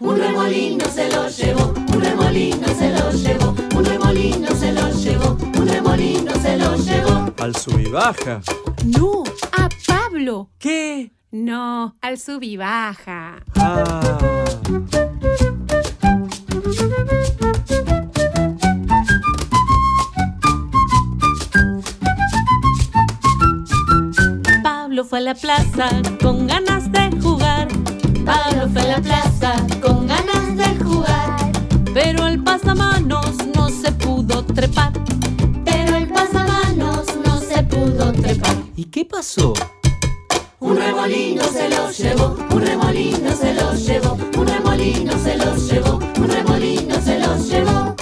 [0.00, 5.36] Un remolino se lo llevó, un remolino se lo llevó, un remolino se lo llevó,
[5.54, 7.34] un remolino se lo llevó.
[7.38, 8.40] Al sub y baja.
[8.86, 10.48] No, a Pablo.
[10.58, 11.17] ¿Qué?
[11.30, 13.44] No, al sub y baja.
[13.56, 14.18] Ah.
[24.62, 25.90] Pablo fue a la plaza
[26.22, 27.68] con ganas de jugar,
[28.24, 29.52] Pablo fue a la plaza
[29.82, 31.52] con ganas de jugar.
[31.92, 34.92] pero el pasamanos no se pudo trepar.
[35.64, 38.56] Pero el pasamanos no se pudo trepar.
[38.76, 39.52] ¿Y qué pasó?
[40.60, 45.98] Un remolino se lo llevó, un remolino se lo llevó, un remolino se lo llevó,
[46.16, 47.94] un remolino se lo llevó.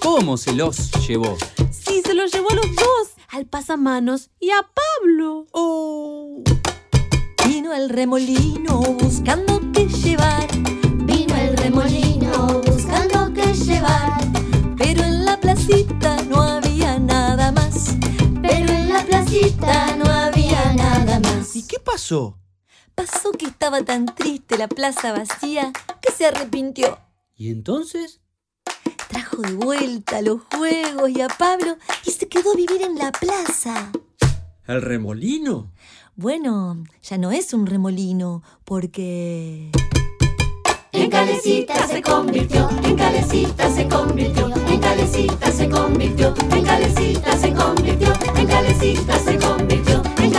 [0.00, 1.36] ¿Cómo se los llevó?
[1.70, 5.46] Sí, se los llevó a los dos, al pasamanos y a Pablo.
[5.52, 6.42] Oh.
[7.46, 10.46] Vino el remolino buscando qué llevar,
[11.04, 14.20] Vino el remolino buscando qué llevar.
[14.78, 17.96] pero en la placita no había nada más.
[18.42, 20.39] Pero en la placita no había nada
[21.40, 21.56] más.
[21.56, 22.38] ¿Y qué pasó?
[22.94, 26.98] Pasó que estaba tan triste la plaza vacía que se arrepintió.
[27.36, 28.20] ¿Y entonces?
[29.08, 33.10] Trajo de vuelta los juegos y a Pablo y se quedó a vivir en la
[33.12, 33.90] plaza.
[34.66, 35.72] ¿El remolino?
[36.14, 39.70] Bueno, ya no es un remolino, porque...
[40.92, 47.54] En calecita se convirtió, en calecita se convirtió, en calecita se convirtió, en calecita se
[47.54, 50.30] convirtió, en calecita se convirtió, en calecita se convirtió, en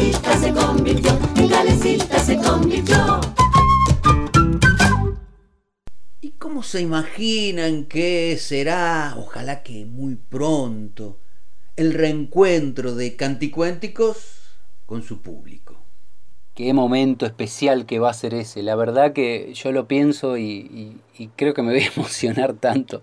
[0.00, 1.18] calecita se convirtió,
[1.50, 3.20] calecita se convirtió.
[6.22, 11.18] ¿Y cómo se imaginan que será, ojalá que muy pronto,
[11.76, 14.16] el reencuentro de Canticuénticos
[14.86, 15.76] con su público?
[16.54, 18.62] qué momento especial que va a ser ese.
[18.62, 23.02] La verdad que yo lo pienso y, y, creo que me voy a emocionar tanto.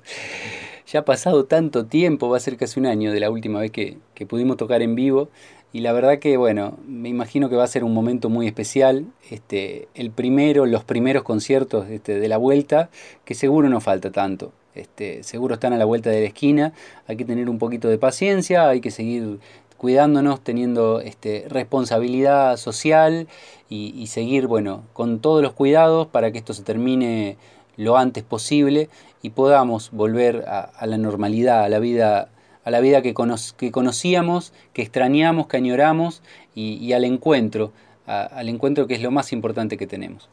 [0.85, 3.71] Ya ha pasado tanto tiempo, va a ser casi un año de la última vez
[3.71, 5.29] que, que, pudimos tocar en vivo.
[5.77, 9.05] Y la verdad que, bueno, me imagino que va a ser un momento muy especial.
[9.29, 12.89] Este, el primero, los primeros conciertos este, de la vuelta,
[13.25, 14.53] que seguro no falta tanto.
[14.73, 16.73] Este, seguro están a la vuelta de la esquina.
[17.05, 19.37] Hay que tener un poquito de paciencia, hay que seguir
[19.77, 23.27] cuidándonos, teniendo este, responsabilidad social
[23.69, 27.37] y, seguir, bueno, con todos los cuidados para que esto se termine
[27.75, 28.89] lo antes posible
[29.21, 32.29] y podamos volver a, la normalidad, a la vida,
[32.67, 36.21] a la vida que, conocíamos, que extrañamos, que añoramos
[36.53, 37.71] y, al encuentro,
[38.05, 40.27] al encuentro que es lo más importante que tenemos.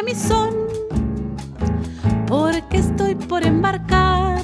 [0.00, 0.69] camisón,
[3.30, 4.42] por embarcar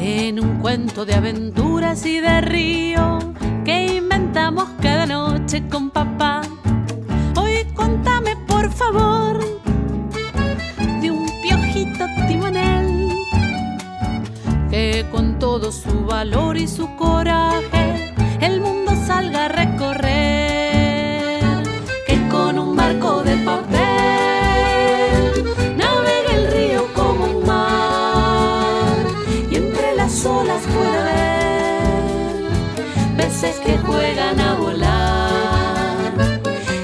[0.00, 3.18] en un cuento de aventuras y de río
[3.64, 6.42] que inventamos cada noche con papá.
[7.36, 9.40] Hoy contame por favor
[11.00, 13.12] de un piojito timonel
[14.70, 20.15] que con todo su valor y su coraje el mundo salga a recorrer,
[33.54, 36.38] que juegan a volar.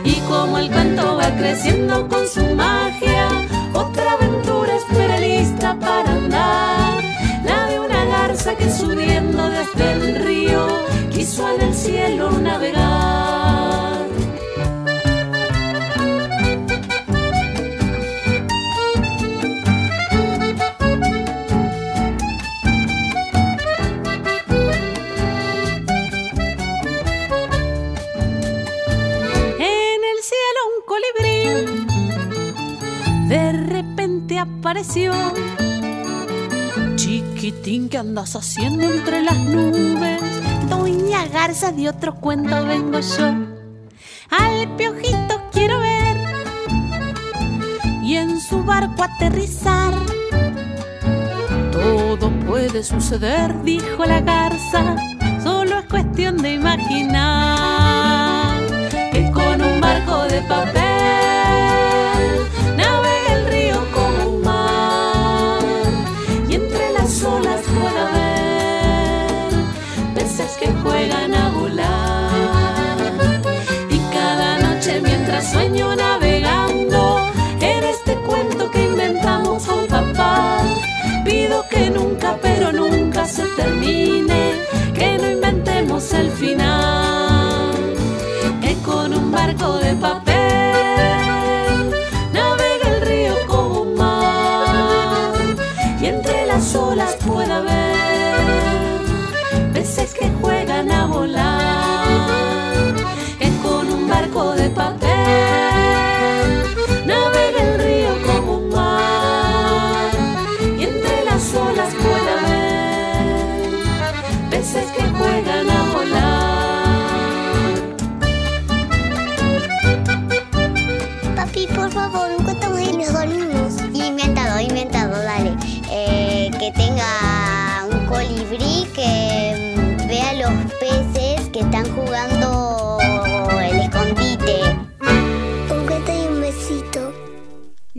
[0.05, 3.29] Y como el canto va creciendo con su magia,
[3.75, 7.03] otra aventura espera lista para andar.
[7.45, 10.67] La de una garza que subiendo desde el río
[11.11, 13.32] quiso en el cielo navegar.
[36.97, 40.23] Chiquitín, ¿qué andas haciendo entre las nubes?
[40.71, 43.35] Doña Garza, de otro cuento vengo yo.
[44.31, 46.17] Al piojito quiero ver
[48.03, 49.93] y en su barco aterrizar.
[51.71, 54.97] Todo puede suceder, dijo la garza,
[55.43, 57.21] solo es cuestión de imaginar
[59.13, 60.82] que con un barco de papel
[84.95, 87.73] que no inventemos el final,
[88.61, 90.22] que con un barco de papel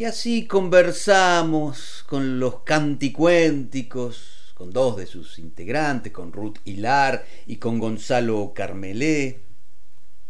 [0.03, 7.55] Y así conversamos con los canticuénticos, con dos de sus integrantes, con Ruth Hilar y
[7.55, 9.39] con Gonzalo Carmelé,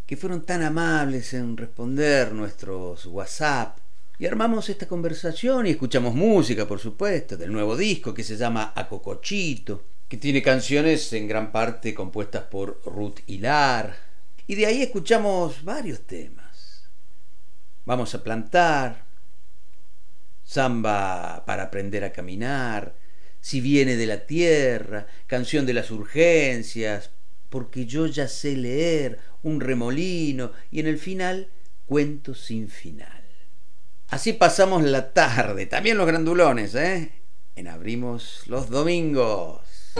[0.05, 3.80] que fueron tan amables en responder nuestros WhatsApp.
[4.19, 8.74] Y armamos esta conversación y escuchamos música, por supuesto, del nuevo disco que se llama
[8.76, 13.97] Acocochito que tiene canciones en gran parte compuestas por Ruth Hilar.
[14.45, 16.43] Y de ahí escuchamos varios temas.
[17.86, 19.03] Vamos a plantar,
[20.54, 22.95] samba para aprender a caminar,
[23.41, 27.10] si viene de la tierra, canción de las urgencias,
[27.49, 31.49] porque yo ya sé leer, un remolino y en el final
[31.86, 33.24] cuento sin final.
[34.10, 37.12] Así pasamos la tarde, también los grandulones, ¿eh?
[37.56, 39.93] En Abrimos los Domingos.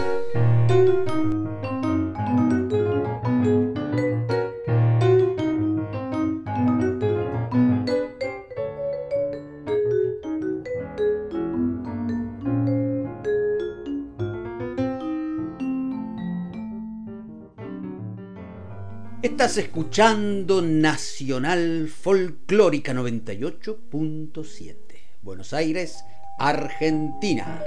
[19.24, 24.76] Estás escuchando Nacional Folclórica 98.7,
[25.22, 26.04] Buenos Aires,
[26.38, 27.62] Argentina.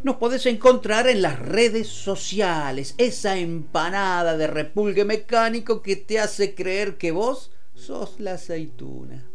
[0.03, 6.53] Nos podés encontrar en las redes sociales, esa empanada de repulgue mecánico que te hace
[6.55, 9.25] creer que vos sos la aceituna.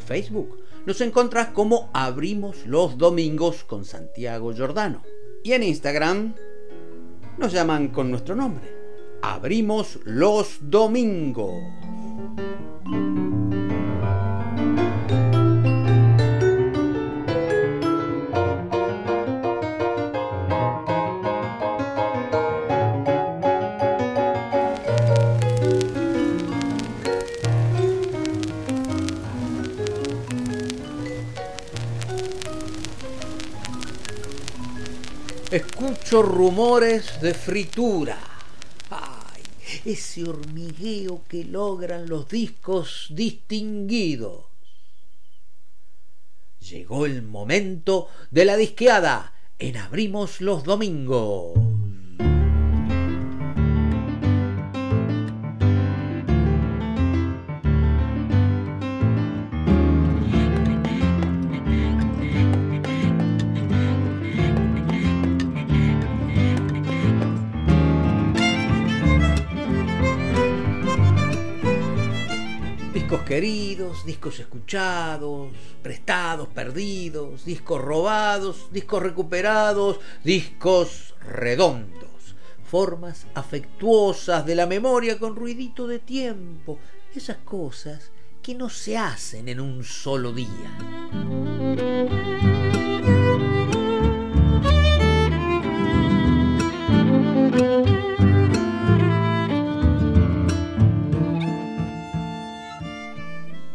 [0.00, 0.58] Facebook.
[0.86, 5.02] Nos encontrás como Abrimos los Domingos con Santiago Giordano.
[5.42, 6.34] Y en Instagram
[7.36, 8.66] nos llaman con nuestro nombre.
[9.22, 11.54] Abrimos los Domingos.
[36.08, 38.18] Escucho rumores de fritura.
[38.88, 39.42] Ay,
[39.84, 44.46] ese hormigueo que logran los discos distinguidos.
[46.60, 51.77] Llegó el momento de la disqueada en Abrimos los Domingos.
[74.68, 75.48] Escuchados,
[75.82, 85.86] prestados, perdidos, discos robados, discos recuperados, discos redondos, formas afectuosas de la memoria con ruidito
[85.86, 86.78] de tiempo,
[87.14, 88.10] esas cosas
[88.42, 90.76] que no se hacen en un solo día.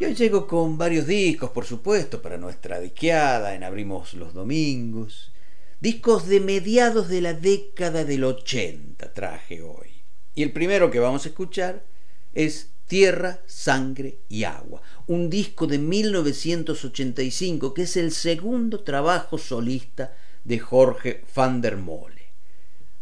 [0.04, 5.32] Y hoy llego con varios discos, por supuesto, para nuestra disqueada en Abrimos los Domingos.
[5.80, 10.04] Discos de mediados de la década del 80 traje hoy.
[10.36, 11.86] Y el primero que vamos a escuchar
[12.34, 20.14] es Tierra, Sangre y Agua, un disco de 1985 que es el segundo trabajo solista
[20.43, 22.24] de Jorge van der Mole.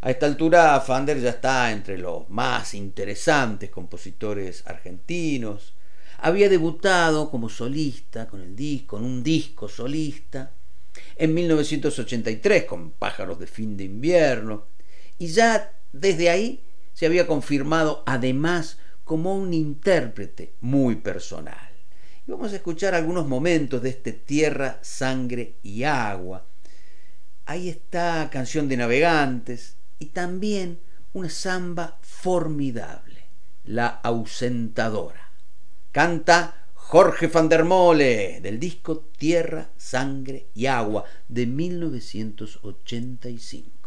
[0.02, 5.74] A esta altura van der ya está entre los más interesantes compositores argentinos,
[6.22, 8.56] había debutado como solista con
[8.86, 10.52] con un disco solista,
[11.16, 14.68] en 1983 con Pájaros de fin de invierno,
[15.18, 16.64] y ya desde ahí
[16.94, 21.72] se había confirmado además como un intérprete muy personal.
[22.28, 26.46] Vamos a escuchar algunos momentos de este Tierra, Sangre y Agua.
[27.46, 30.80] Ahí está Canción de Navegantes y también
[31.14, 33.26] una samba formidable,
[33.66, 35.31] La Ausentadora.
[35.92, 43.81] Canta Jorge van der Mole del disco Tierra, Sangre y Agua de 1985.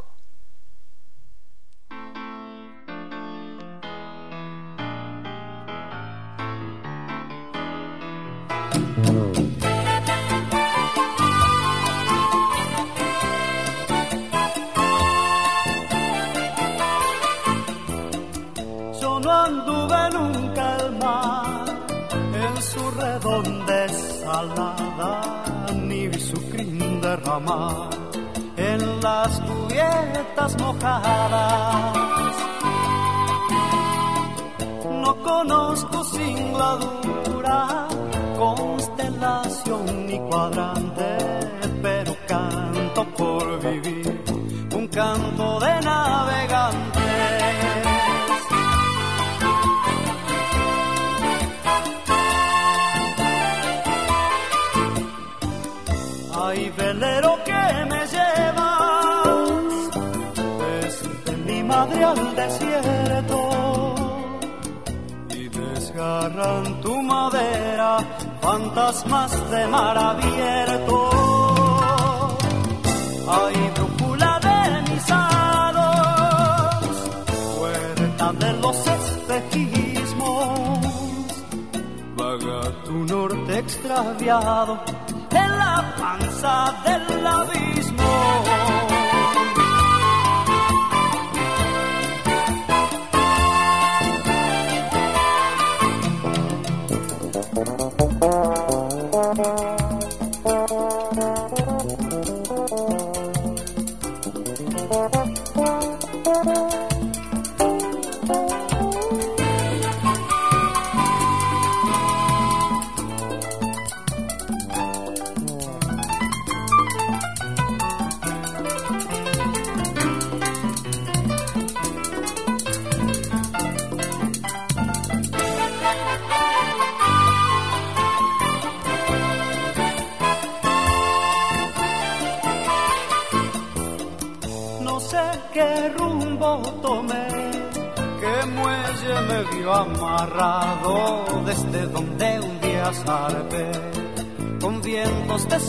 [25.89, 27.91] Ni vi su crin derramar
[28.57, 32.35] en las cubiertas mojadas.
[35.03, 37.89] No conozco sin la dura
[38.39, 41.19] constelación ni cuadrante,
[65.95, 67.99] desgarran tu madera
[68.41, 71.11] fantasmas de mar abierto.
[73.29, 76.97] Ay, brújula de mis hados,
[77.59, 80.59] puerta de los espejismos,
[82.17, 84.81] vaga tu norte extraviado
[85.31, 88.94] en la panza del abismo.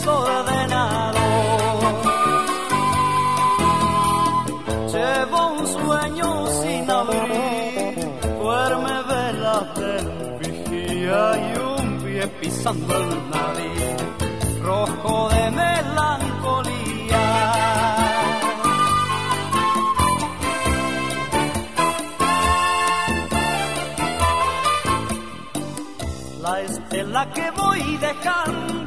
[0.06, 1.16] Vientos desordenados.
[4.94, 7.96] Llevo un sueño sin abrir,
[8.40, 10.06] duerme vela del
[10.40, 17.26] vigía y un pie pisando el nariz, rojo de melancolía.
[26.42, 28.85] La estela que voy dejando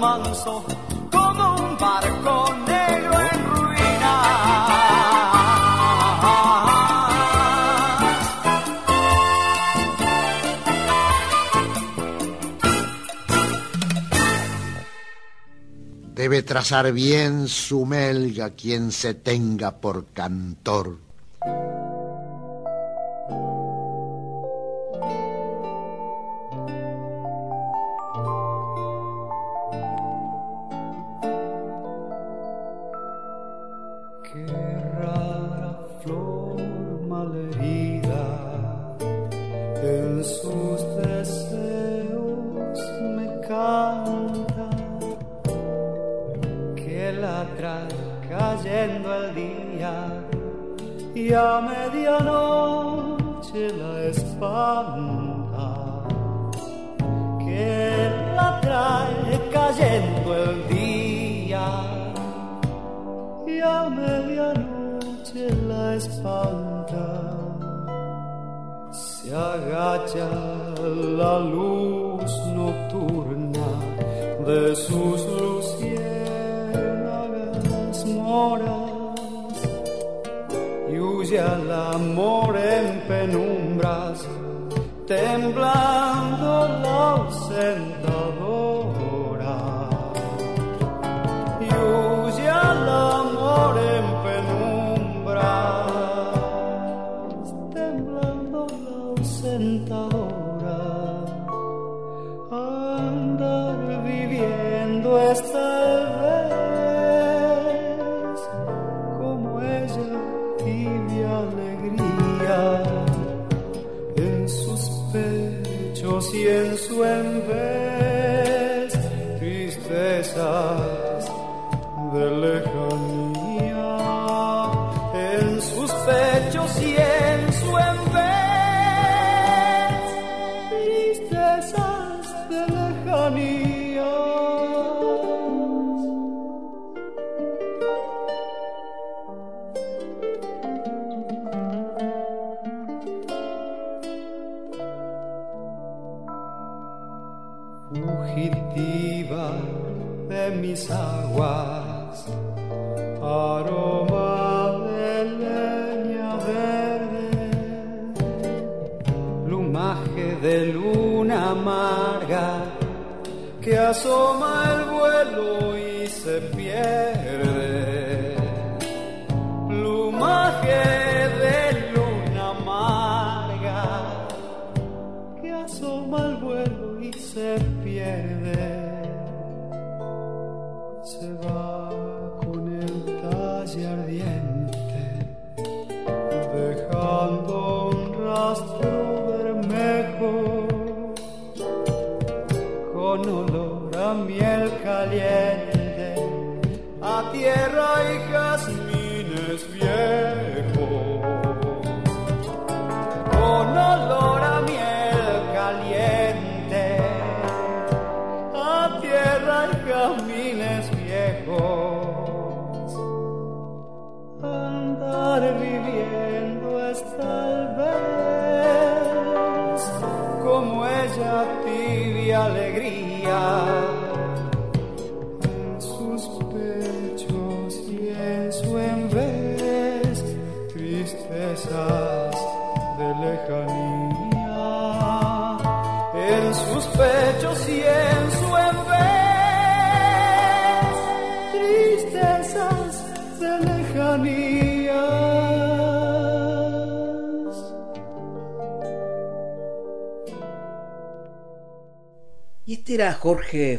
[0.00, 0.64] manso
[1.10, 3.48] como un barco negro en.
[16.14, 21.07] Debe trazar bien su melga quien se tenga por cantor.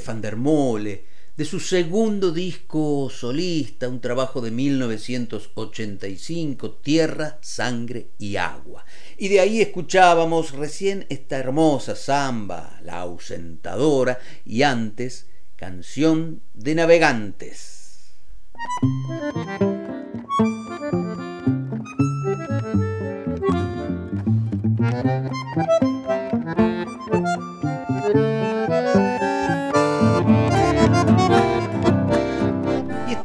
[0.10, 1.06] Van de
[1.46, 8.84] su segundo disco solista, un trabajo de 1985, Tierra, Sangre y Agua.
[9.20, 18.16] Y de ahí escuchábamos recién esta hermosa samba, La ausentadora, y antes, Canción de Navegantes.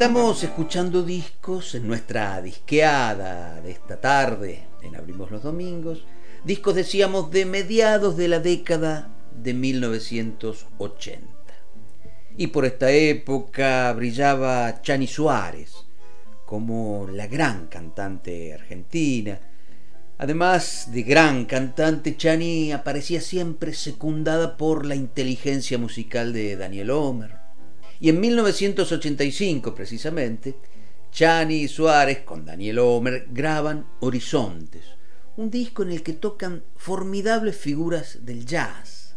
[0.05, 6.05] Estamos escuchando discos en nuestra disqueada de esta tarde, en Abrimos los Domingos.
[6.45, 11.27] Discos, decíamos, de mediados de la década de 1980.
[12.37, 15.73] Y por esta época brillaba Chani Suárez
[16.45, 19.41] como la gran cantante argentina.
[20.19, 27.44] Además de gran cantante, Chani aparecía siempre secundada por la inteligencia musical de Daniel Homer.
[28.05, 30.55] Y en 1985, precisamente,
[31.11, 34.83] Chani y Suárez con Daniel Homer graban Horizontes,
[35.39, 39.17] un disco en el que tocan formidables figuras del jazz.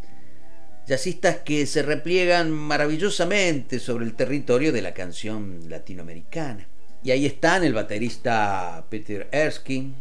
[0.88, 6.66] Jazzistas que se repliegan maravillosamente sobre el territorio de la canción latinoamericana.
[7.04, 9.96] Y ahí están el baterista Peter Erskine,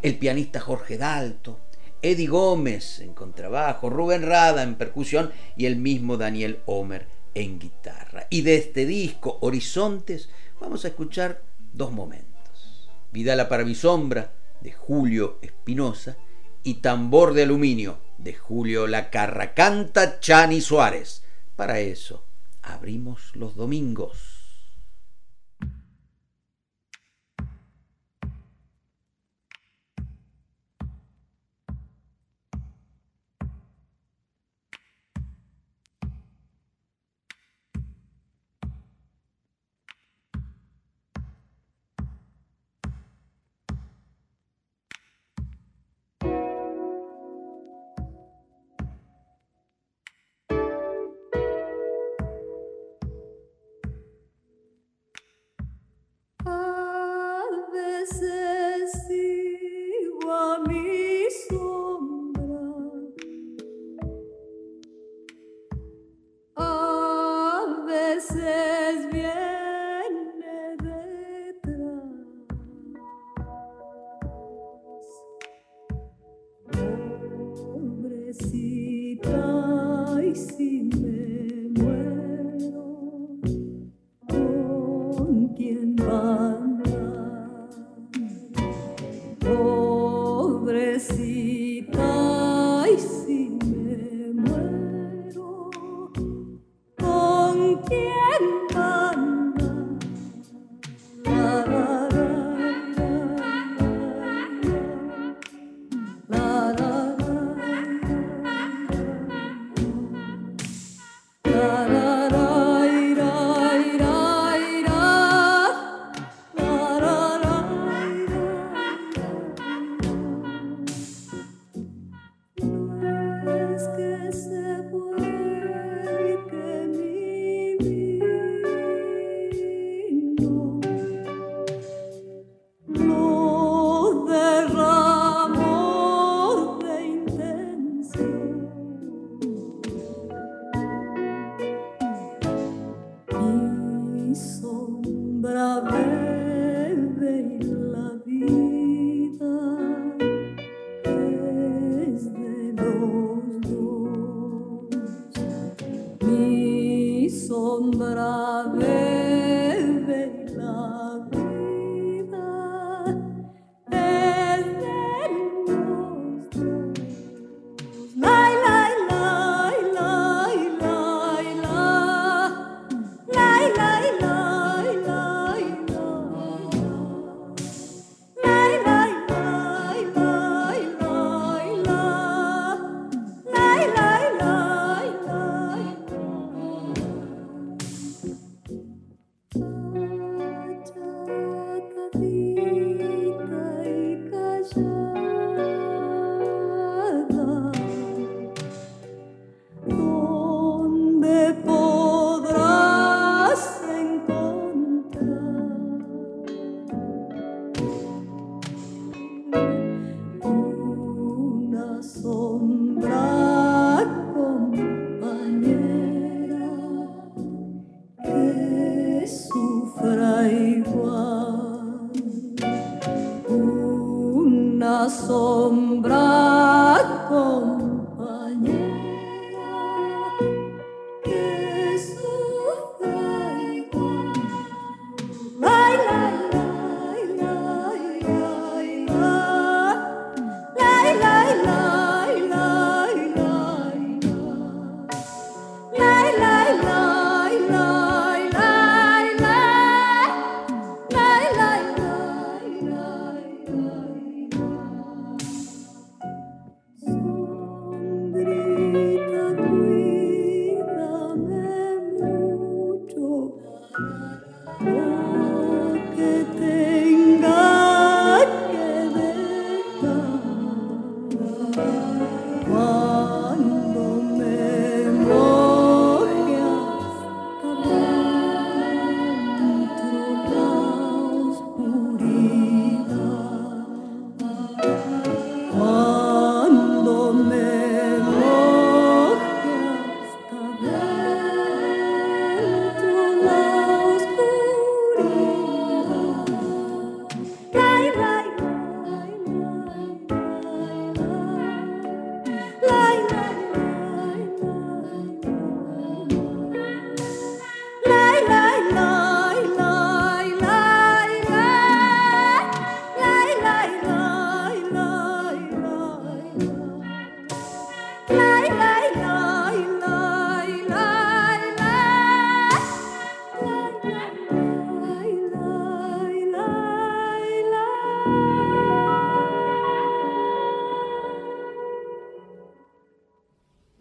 [0.00, 1.58] el pianista Jorge Dalto,
[2.02, 8.26] Eddie Gómez en contrabajo, Rubén Rada en percusión y el mismo Daniel Homer en guitarra.
[8.30, 10.28] Y de este disco, Horizontes,
[10.60, 12.88] vamos a escuchar dos momentos.
[13.12, 16.16] Vidala para mi sombra, de Julio Espinosa,
[16.62, 19.54] y Tambor de Aluminio, de Julio Lacarra.
[19.54, 21.22] Canta Chani Suárez.
[21.56, 22.24] Para eso,
[22.62, 24.37] abrimos los domingos.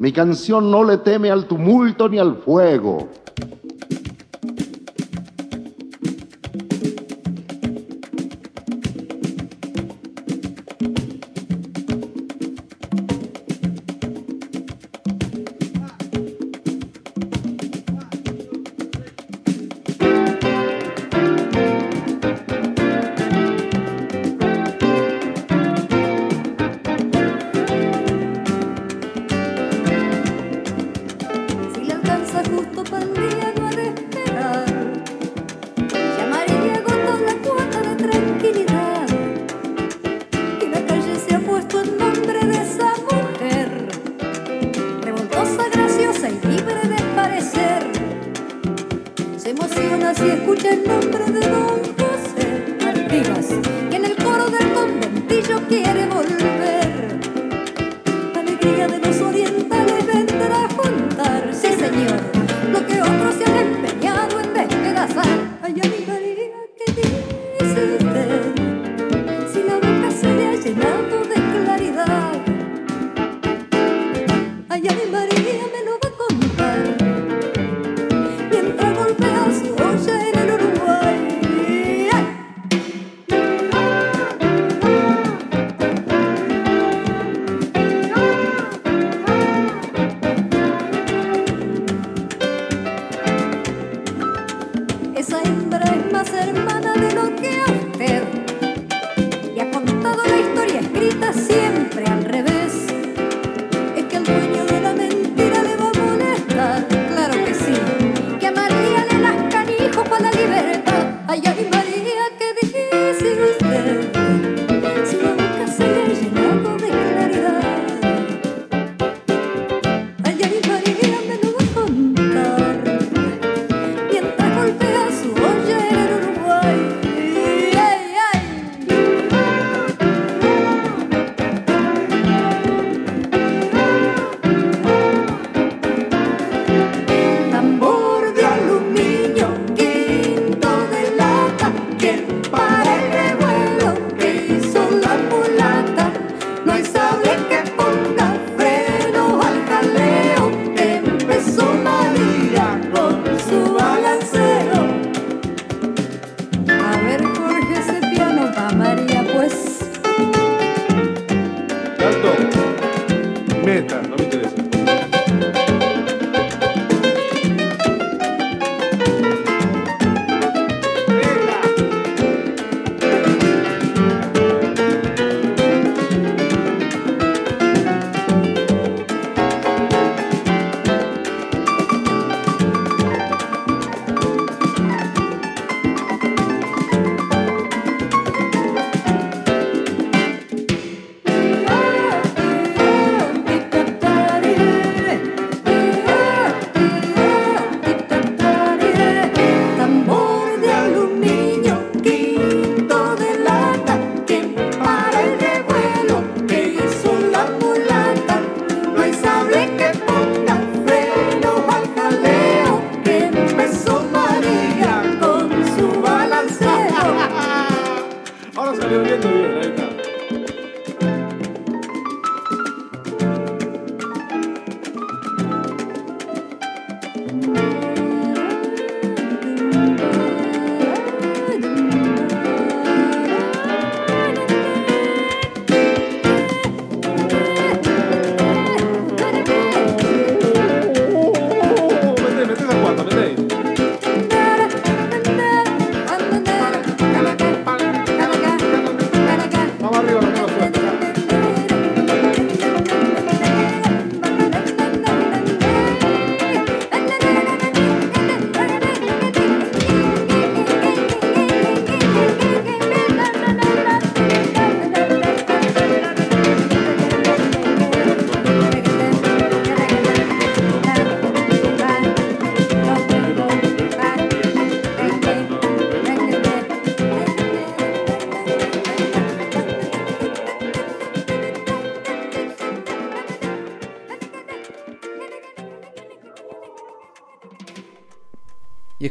[0.08, 3.10] Mi canción no le teme al tumulto ni al fuego.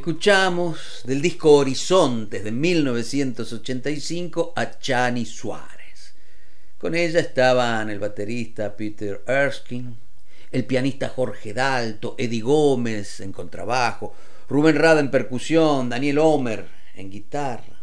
[0.07, 6.15] Escuchamos del disco Horizontes de 1985 a Chani Suárez.
[6.79, 9.97] Con ella estaban el baterista Peter Erskine,
[10.53, 14.15] el pianista Jorge Dalto, Eddie Gómez en contrabajo,
[14.49, 17.81] Rubén Rada en percusión, Daniel Homer en guitarra.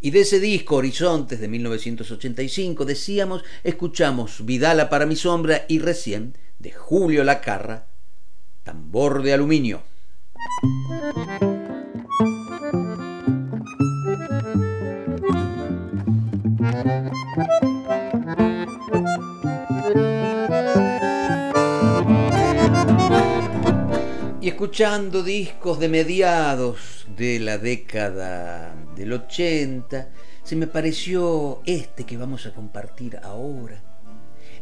[0.00, 6.38] Y de ese disco Horizontes de 1985 decíamos, escuchamos Vidala para mi sombra y recién
[6.60, 7.88] de Julio Lacarra,
[8.62, 9.82] Tambor de aluminio.
[24.40, 30.10] Y escuchando discos de mediados de la década del 80,
[30.42, 33.82] se me pareció este que vamos a compartir ahora.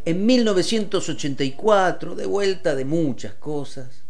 [0.05, 4.05] En 1984, de vuelta de muchas cosas,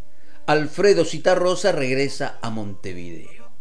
[0.51, 3.53] Alfredo Citarrosa regresa a Montevideo.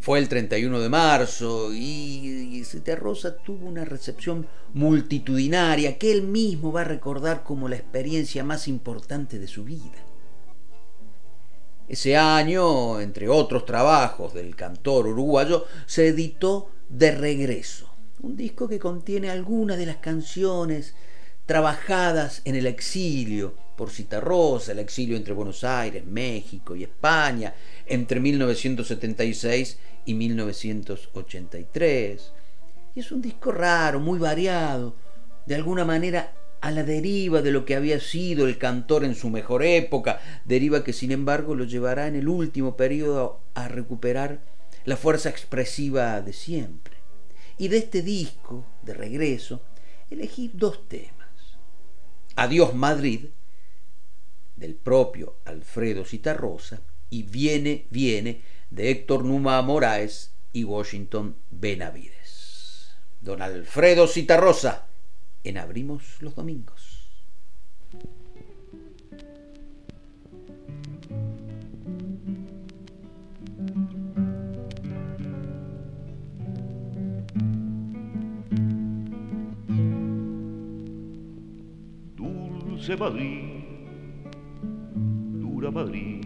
[0.00, 6.80] Fue el 31 de marzo y Citarrosa tuvo una recepción multitudinaria que él mismo va
[6.80, 10.04] a recordar como la experiencia más importante de su vida.
[11.86, 18.80] Ese año, entre otros trabajos del cantor uruguayo, se editó De Regreso, un disco que
[18.80, 20.96] contiene algunas de las canciones
[21.46, 27.52] trabajadas en el exilio por Citarrosa, el exilio entre Buenos Aires, México y España,
[27.84, 32.32] entre 1976 y 1983.
[32.94, 34.94] Y es un disco raro, muy variado,
[35.46, 39.30] de alguna manera a la deriva de lo que había sido el cantor en su
[39.30, 44.44] mejor época, deriva que sin embargo lo llevará en el último periodo a recuperar
[44.84, 46.98] la fuerza expresiva de siempre.
[47.58, 49.60] Y de este disco, de regreso,
[50.08, 51.58] elegí dos temas.
[52.36, 53.30] Adiós Madrid,
[54.62, 62.94] del propio Alfredo Citarrosa, y Viene, Viene, de Héctor Numa Moraes y Washington Benavides.
[63.20, 64.86] Don Alfredo Citarrosa,
[65.42, 67.08] en Abrimos los Domingos.
[82.14, 83.51] Dulce Madrid,
[85.62, 86.24] dura Madrid,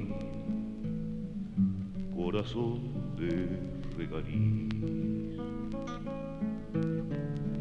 [2.16, 2.80] corazón
[3.18, 3.60] de
[3.98, 5.36] regaliz.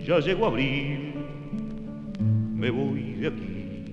[0.07, 1.15] Ya llegó abril,
[2.55, 3.85] me voy de aquí,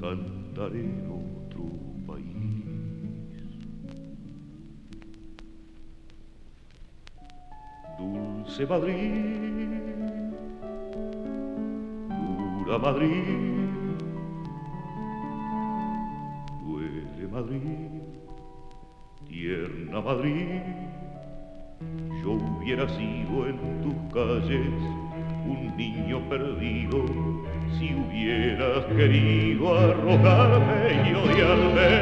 [0.00, 1.66] cantaré en otro
[2.04, 2.34] país.
[7.96, 9.12] Dulce Madrid,
[12.58, 13.47] dura Madrid,
[17.30, 18.02] Madrid,
[19.28, 20.62] tierna Madrid.
[22.22, 24.72] Yo hubiera sido en tus calles
[25.46, 27.04] un niño perdido
[27.78, 31.98] si hubieras querido arrojarme y odiarme.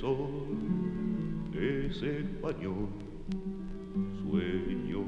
[0.00, 0.28] Sol
[1.54, 2.88] es español,
[4.22, 5.04] sueño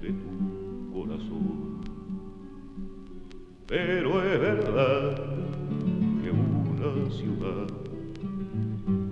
[0.00, 1.80] de tu corazón.
[3.66, 5.16] Pero es verdad
[6.22, 7.66] que una ciudad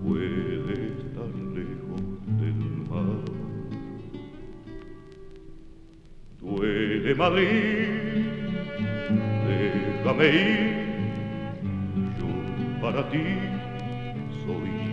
[0.02, 2.00] puede estar lejos
[2.40, 3.24] del mar.
[6.40, 7.88] Duele Madrid,
[9.46, 10.78] déjame ir,
[12.18, 13.57] yo para ti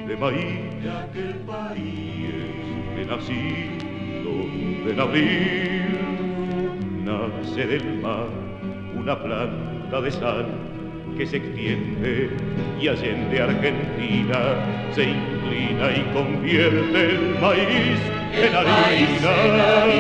[0.08, 2.16] de maíz, de aquel país
[4.24, 6.00] donde en abril
[7.04, 8.28] nace del mar
[8.96, 10.46] una planta de sal
[11.18, 12.30] que se extiende
[12.82, 14.40] y allende Argentina
[14.94, 18.00] se inclina y convierte el maíz
[18.34, 19.96] en harina.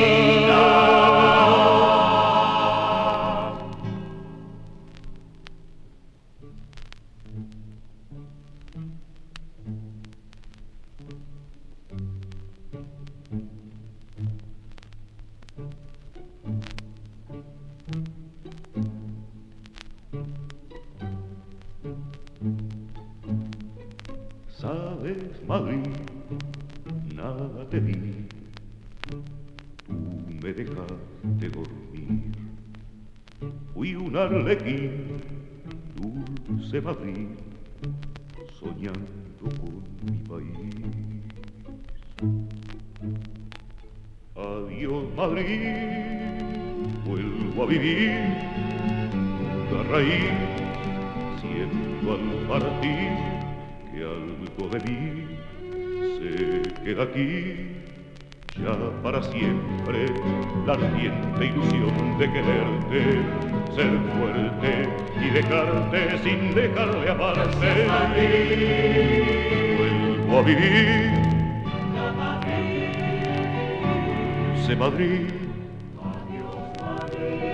[74.77, 75.29] Madrid,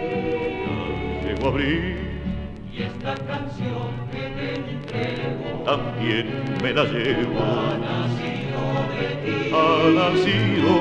[0.04, 1.98] ya llego a abrir
[2.74, 6.26] Y esta canción que te entrego también
[6.62, 7.40] me la llevo.
[7.40, 8.66] ha nacido
[9.00, 9.36] de ti.
[9.54, 9.64] Ha
[9.94, 10.72] nacido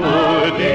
[0.59, 0.71] de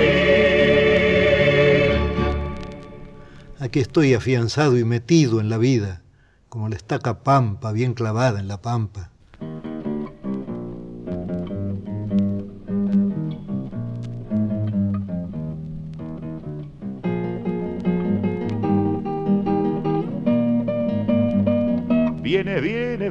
[3.60, 6.04] Aquí estoy afianzado y metido en la vida,
[6.48, 9.15] como la estaca pampa bien clavada en la pampa.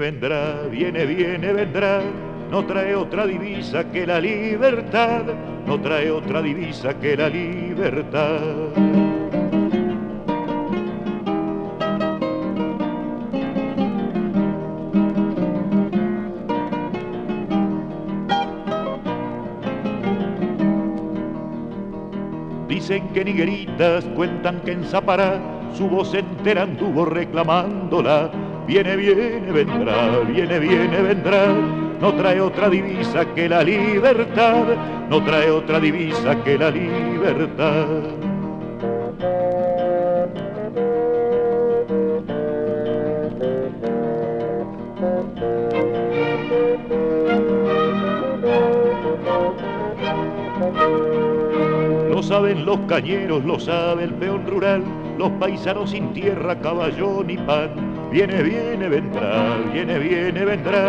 [0.05, 2.03] Vendrá, viene, viene, vendrá.
[2.51, 5.23] No trae otra divisa que la libertad.
[5.67, 8.39] No trae otra divisa que la libertad.
[22.69, 25.41] Dicen que nigueritas cuentan que en Zapará
[25.73, 28.44] su voz entera anduvo reclamándola.
[28.67, 31.55] Viene, viene, vendrá, viene, viene, vendrá.
[32.01, 34.65] No trae otra divisa que la libertad.
[35.11, 37.87] No trae otra divisa que la libertad.
[52.11, 54.83] Lo saben los cañeros, lo sabe el peón rural,
[55.19, 57.94] los paisanos sin tierra, caballo ni pan.
[58.15, 60.87] Viene, viene, vendrá, viene, viene, vendrá.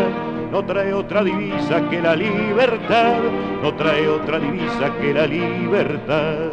[0.51, 3.15] No trae otra divisa que la libertad,
[3.63, 6.51] no trae otra divisa que la libertad.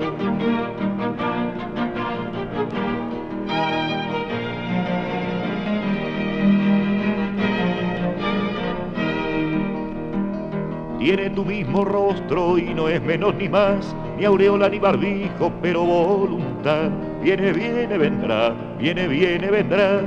[10.99, 15.85] Tiene tu mismo rostro y no es menos ni más, ni aureola ni barbijo, pero
[15.85, 16.89] voluntad.
[17.23, 20.01] Viene, viene, vendrá, viene, viene, vendrá.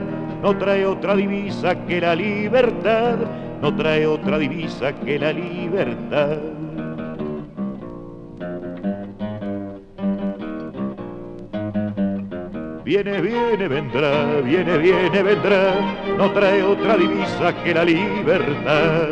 [0.45, 3.17] No trae otra divisa que la libertad,
[3.63, 6.38] no trae otra divisa que la libertad.
[12.84, 15.73] Viene, viene, vendrá, viene, viene, vendrá.
[16.15, 19.07] No trae otra divisa que la libertad.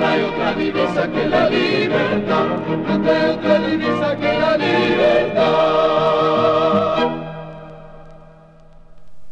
[0.00, 2.46] No trae otra divisa que la libertad.
[2.88, 5.50] No trae otra divisa que la libertad.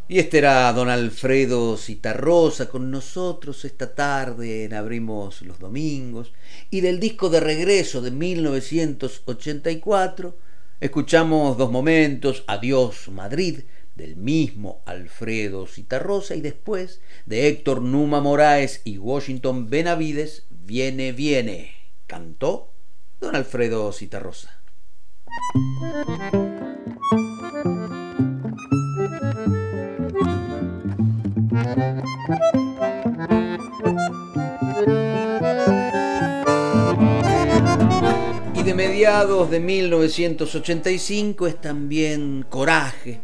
[0.07, 6.33] Y este era don Alfredo Citarrosa con nosotros esta tarde en Abrimos los Domingos.
[6.69, 10.37] Y del disco de regreso de 1984
[10.81, 13.61] escuchamos dos momentos, Adiós Madrid,
[13.95, 21.71] del mismo Alfredo Citarrosa, y después de Héctor Numa Moraes y Washington Benavides, Viene, viene,
[22.05, 22.71] cantó
[23.19, 24.61] don Alfredo Citarrosa.
[38.53, 43.21] Y de mediados de 1985 es también Coraje,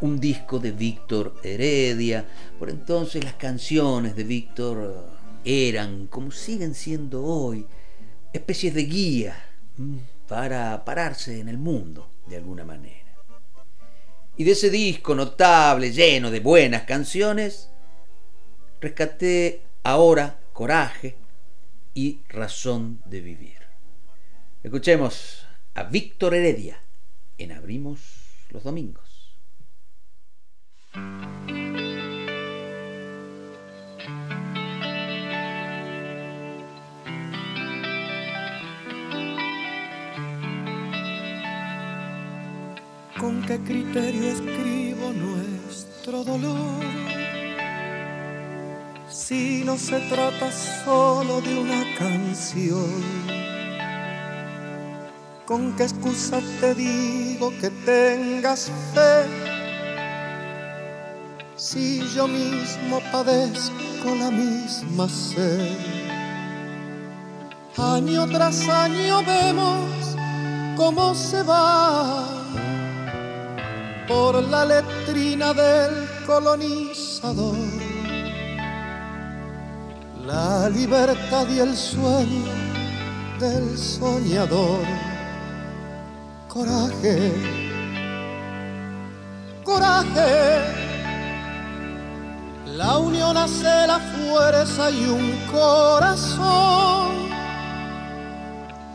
[0.00, 2.24] un disco de Víctor Heredia.
[2.58, 5.15] Por entonces las canciones de Víctor
[5.46, 7.66] eran, como siguen siendo hoy,
[8.32, 9.44] especies de guía
[10.26, 13.14] para pararse en el mundo de alguna manera.
[14.36, 17.70] Y de ese disco notable, lleno de buenas canciones,
[18.80, 21.16] rescaté ahora Coraje
[21.94, 23.58] y Razón de Vivir.
[24.64, 26.82] Escuchemos a Víctor Heredia
[27.38, 28.00] en Abrimos
[28.50, 29.36] los Domingos.
[43.20, 46.84] ¿Con qué criterio escribo nuestro dolor?
[49.08, 53.02] Si no se trata solo de una canción.
[55.46, 59.24] ¿Con qué excusa te digo que tengas fe?
[61.56, 65.74] Si yo mismo padezco la misma sed.
[67.78, 70.16] Año tras año vemos
[70.76, 72.36] cómo se va
[74.06, 77.56] por la letrina del colonizador.
[80.24, 82.52] La libertad y el sueño
[83.38, 84.84] del soñador.
[86.48, 87.32] Coraje,
[89.64, 90.86] coraje.
[92.76, 97.26] La unión hace la fuerza y un corazón.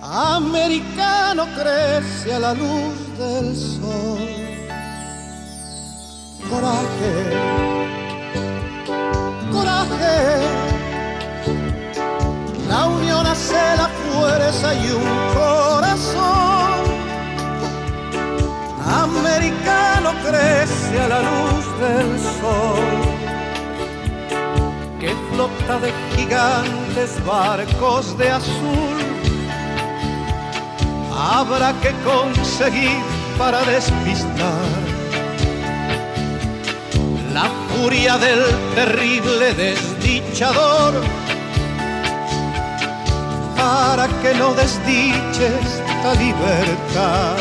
[0.01, 4.50] Americano crece a la luz del sol
[6.51, 7.13] coraje,
[9.51, 10.19] coraje.
[12.67, 16.81] La unión hace la fuerza y un corazón.
[19.05, 22.09] Americano crece a la luz del
[22.39, 22.89] sol.
[24.99, 28.97] Que flota de gigantes barcos de azul.
[31.13, 33.01] Habrá que conseguir
[33.37, 34.90] para despistar
[37.33, 38.43] la furia del
[38.75, 40.93] terrible desdichador,
[43.55, 47.37] para que no desdiches esta libertad.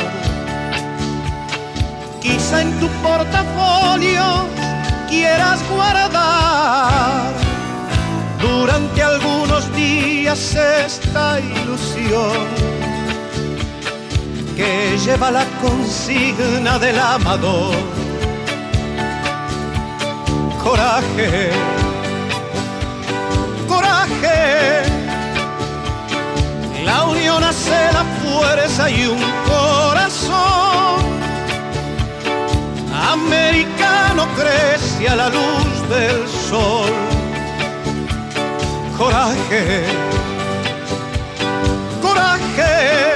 [2.21, 4.47] Quizá en tu portafolio
[5.09, 7.33] quieras guardar
[8.41, 12.47] durante algunos días esta ilusión
[14.57, 18.10] que lleva la consigna del amador
[20.62, 21.51] coraje,
[23.69, 24.82] coraje.
[26.85, 31.01] La unión hace la fuerza y un corazón.
[33.12, 36.93] Americano crece a la luz del sol.
[38.99, 39.85] Coraje,
[42.03, 43.15] coraje.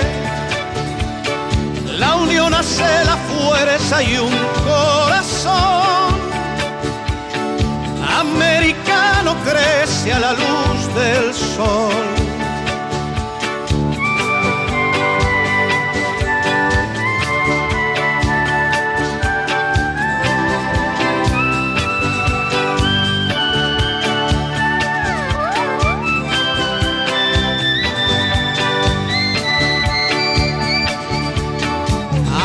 [1.99, 4.35] La unión hace la fuerza y un
[4.65, 6.14] corazón
[9.45, 11.93] crece a la luz del sol.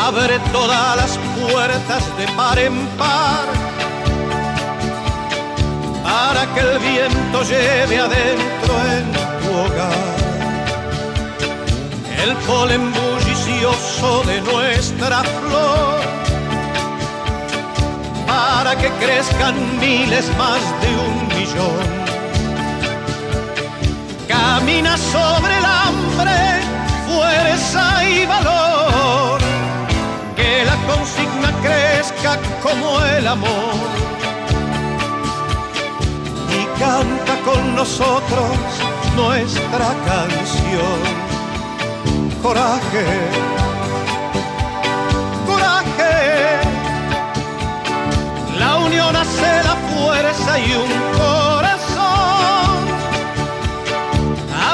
[0.06, 3.59] Abre todas las puertas de par en par
[6.40, 9.12] para que el viento lleve adentro en
[9.42, 10.20] tu hogar
[12.22, 16.00] el polen bullicioso de nuestra flor,
[18.26, 21.86] para que crezcan miles más de un millón.
[24.28, 26.38] Camina sobre el hambre,
[27.06, 29.40] fuerza y valor,
[30.36, 34.19] que la consigna crezca como el amor
[37.80, 38.56] nosotros
[39.16, 40.98] nuestra canción.
[42.42, 43.06] Coraje,
[45.46, 46.58] coraje,
[48.58, 52.78] la unión hace la fuerza y un corazón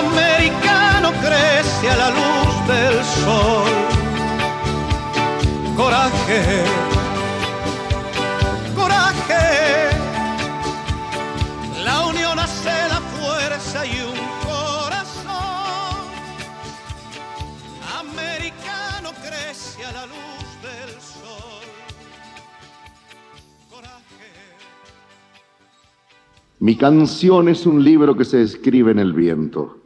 [0.00, 3.72] americano crece a la luz del sol.
[5.76, 6.85] Coraje,
[26.66, 29.76] Mi canción es un libro que se escribe en el viento.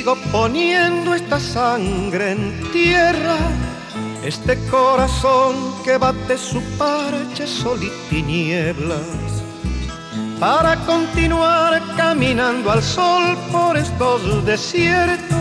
[0.00, 3.36] Sigo poniendo esta sangre en tierra,
[4.24, 5.54] este corazón
[5.84, 9.04] que bate su parche sol y tinieblas,
[10.38, 15.36] para continuar caminando al sol por estos desiertos,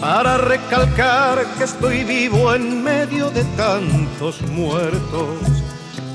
[0.00, 5.61] para recalcar que estoy vivo en medio de tantos muertos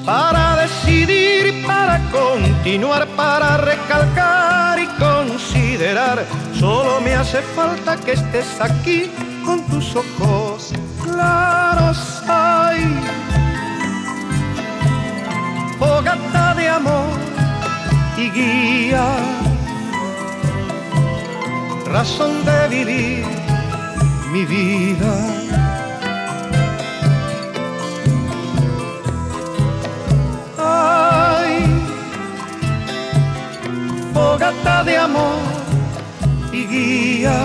[0.08, 6.26] para decidir, para continuar, para recalcar y considerar.
[6.58, 9.12] Solo me hace falta que estés aquí
[9.46, 10.72] con tus ojos
[11.04, 12.24] claros.
[12.26, 12.86] Ay,
[15.78, 17.10] fogata de amor
[18.18, 19.08] y guía,
[21.86, 23.26] razón de vivir
[24.32, 25.48] mi vida.
[34.18, 35.42] Fogata de amor
[36.52, 37.38] y guía,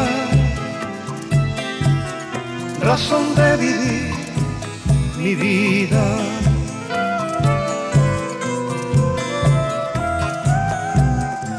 [2.81, 4.15] razón de vivir
[5.19, 6.05] mi vida.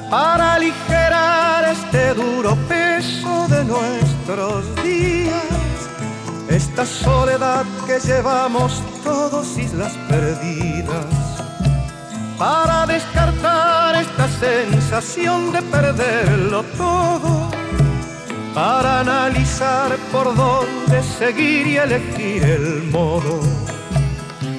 [0.09, 5.77] Para aligerar este duro peso de nuestros días,
[6.49, 11.05] esta soledad que llevamos todos islas perdidas
[12.37, 17.49] para descartar esta sensación de perderlo todo,
[18.53, 23.39] para analizar por dónde seguir y elegir el modo,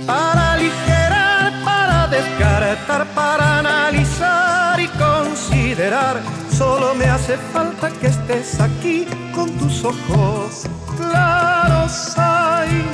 [0.06, 6.16] para aligerar, para descartar, para analizar y considerar,
[6.50, 10.66] solo me hace falta que estés aquí con tus ojos
[10.96, 12.84] claros, ay,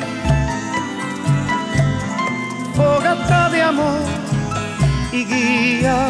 [2.75, 4.01] fogata de amor
[5.13, 6.09] y guía,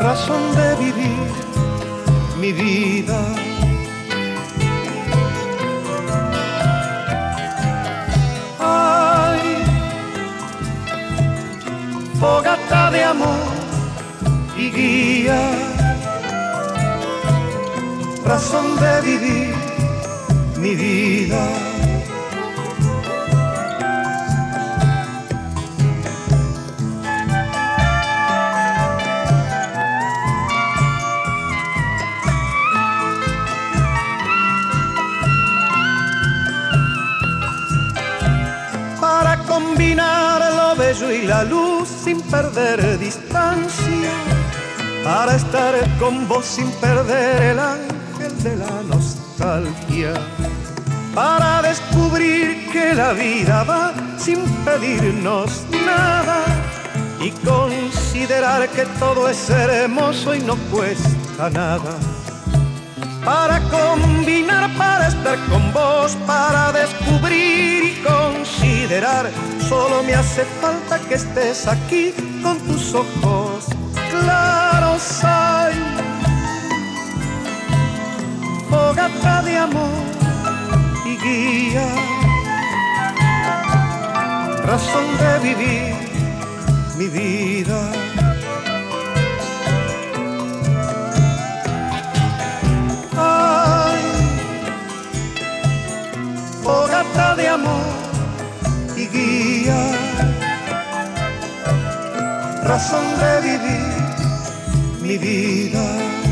[0.00, 1.32] razón de vivir
[2.40, 3.18] mi vida.
[8.60, 9.64] Ay,
[12.20, 13.46] fogata de amor
[14.56, 15.40] y guía,
[18.24, 19.54] razón de vivir
[20.58, 21.75] mi vida.
[42.30, 44.10] Perder distancia,
[45.04, 50.14] para estar con vos sin perder el ángel de la nostalgia,
[51.14, 56.44] para descubrir que la vida va sin pedirnos nada
[57.20, 61.96] y considerar que todo es hermoso y no cuesta nada
[63.26, 69.28] para combinar, para estar con vos, para descubrir y considerar.
[69.68, 73.66] Solo me hace falta que estés aquí con tus ojos
[74.12, 75.24] claros.
[75.24, 75.74] Ay,
[78.70, 80.04] fogata de amor
[81.04, 81.88] y guía,
[84.64, 85.94] razón de vivir
[86.96, 88.05] mi vida.
[97.16, 97.80] De amor
[98.94, 99.74] y guía,
[102.62, 106.25] razón de vivir mi vida.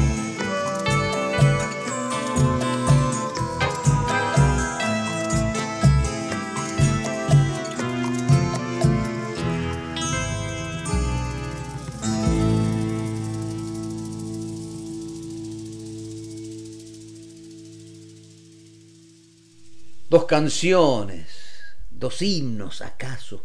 [20.15, 21.27] Dos canciones,
[21.91, 23.45] dos himnos acaso,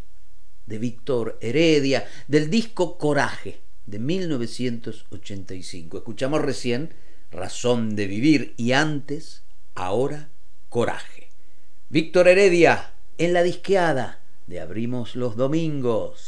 [0.67, 5.97] de Víctor Heredia, del disco Coraje de 1985.
[5.97, 6.93] Escuchamos recién
[7.31, 9.41] Razón de Vivir y antes,
[9.73, 10.29] ahora,
[10.69, 11.29] Coraje.
[11.89, 16.25] Víctor Heredia, en la disqueada de Abrimos los Domingos.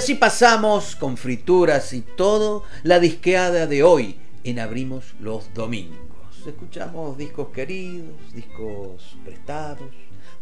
[0.00, 5.98] Así pasamos con frituras y todo la disqueada de hoy en Abrimos los Domingos.
[6.46, 9.90] Escuchamos discos queridos, discos prestados,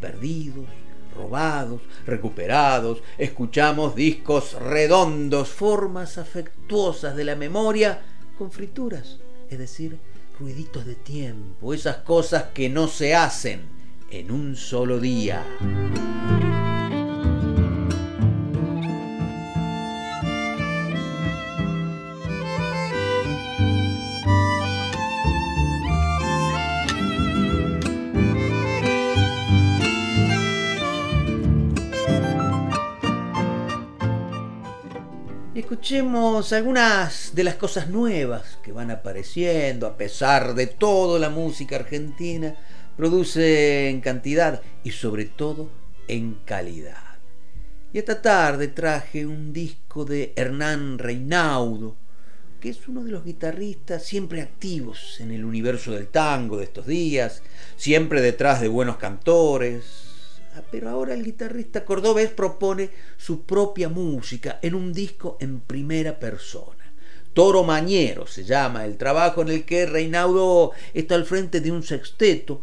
[0.01, 0.65] perdidos,
[1.13, 3.03] robados, recuperados.
[3.19, 8.01] Escuchamos discos redondos, formas afectuosas de la memoria
[8.39, 9.19] con frituras,
[9.51, 9.99] es decir,
[10.39, 13.63] ruiditos de tiempo, esas cosas que no se hacen
[14.09, 15.45] en un solo día.
[35.71, 41.77] Escuchemos algunas de las cosas nuevas que van apareciendo, a pesar de todo la música
[41.77, 42.57] argentina
[42.97, 45.69] produce en cantidad y sobre todo
[46.09, 47.19] en calidad.
[47.93, 51.97] Y esta tarde traje un disco de Hernán Reinaudo,
[52.61, 56.87] que es uno de los guitarristas siempre activos en el universo del tango de estos
[56.87, 57.43] días,
[57.77, 60.08] siempre detrás de buenos cantores,
[60.71, 66.93] pero ahora el guitarrista cordobés propone su propia música en un disco en primera persona.
[67.33, 71.83] Toro Mañero se llama el trabajo en el que Reinaudo está al frente de un
[71.83, 72.63] sexteto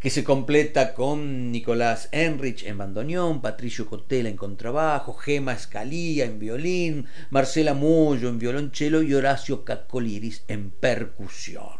[0.00, 6.38] que se completa con Nicolás Enrich en bandoneón, Patricio Cotela en contrabajo, Gema Escalía en
[6.38, 11.78] violín, Marcela Moyo en violonchelo y Horacio Cacoliris en percusión.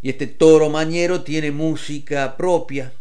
[0.00, 2.92] Y este toro mañero tiene música propia,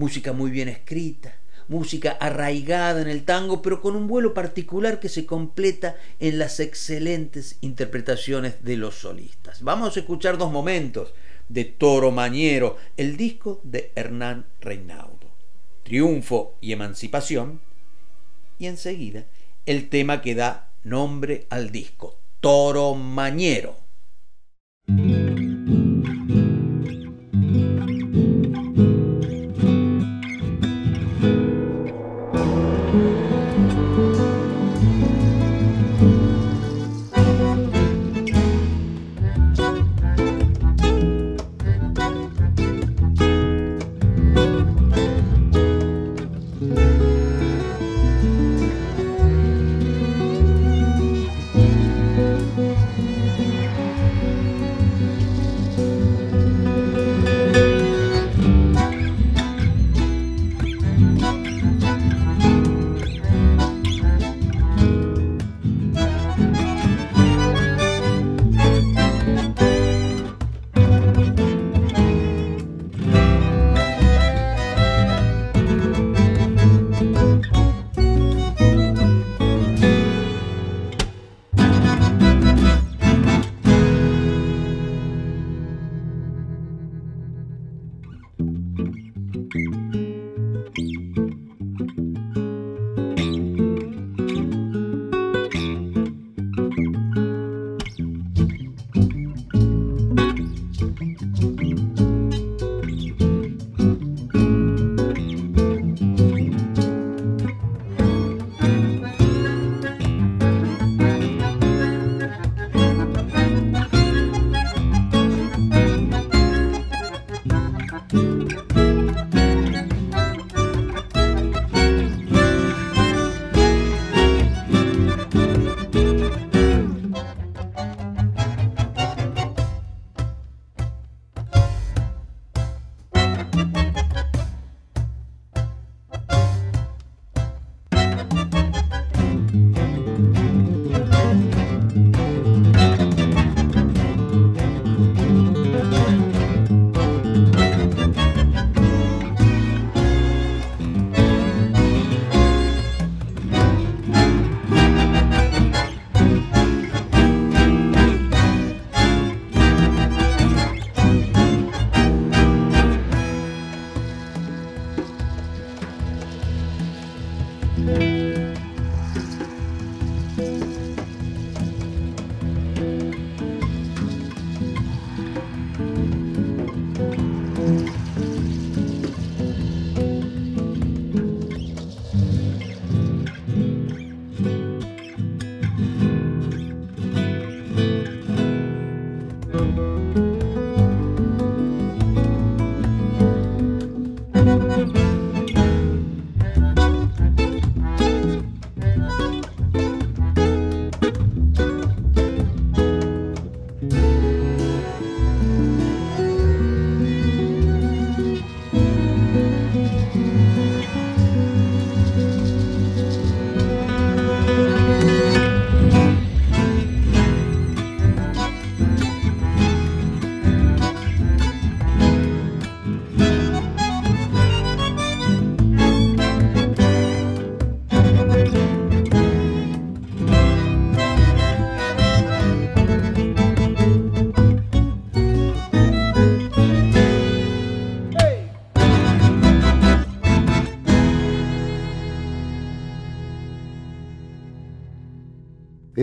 [0.00, 1.36] música muy bien escrita,
[1.68, 6.58] música arraigada en el tango, pero con un vuelo particular que se completa en las
[6.58, 9.62] excelentes interpretaciones de los solistas.
[9.62, 11.12] Vamos a escuchar dos momentos
[11.50, 15.28] de Toro Mañero, el disco de Hernán Reinaudo.
[15.82, 17.60] Triunfo y emancipación,
[18.58, 19.26] y enseguida
[19.66, 23.76] el tema que da nombre al disco, Toro Mañero.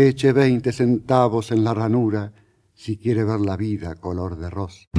[0.05, 2.31] Eche veinte centavos en la ranura
[2.73, 4.96] si quiere ver la vida color de rosa.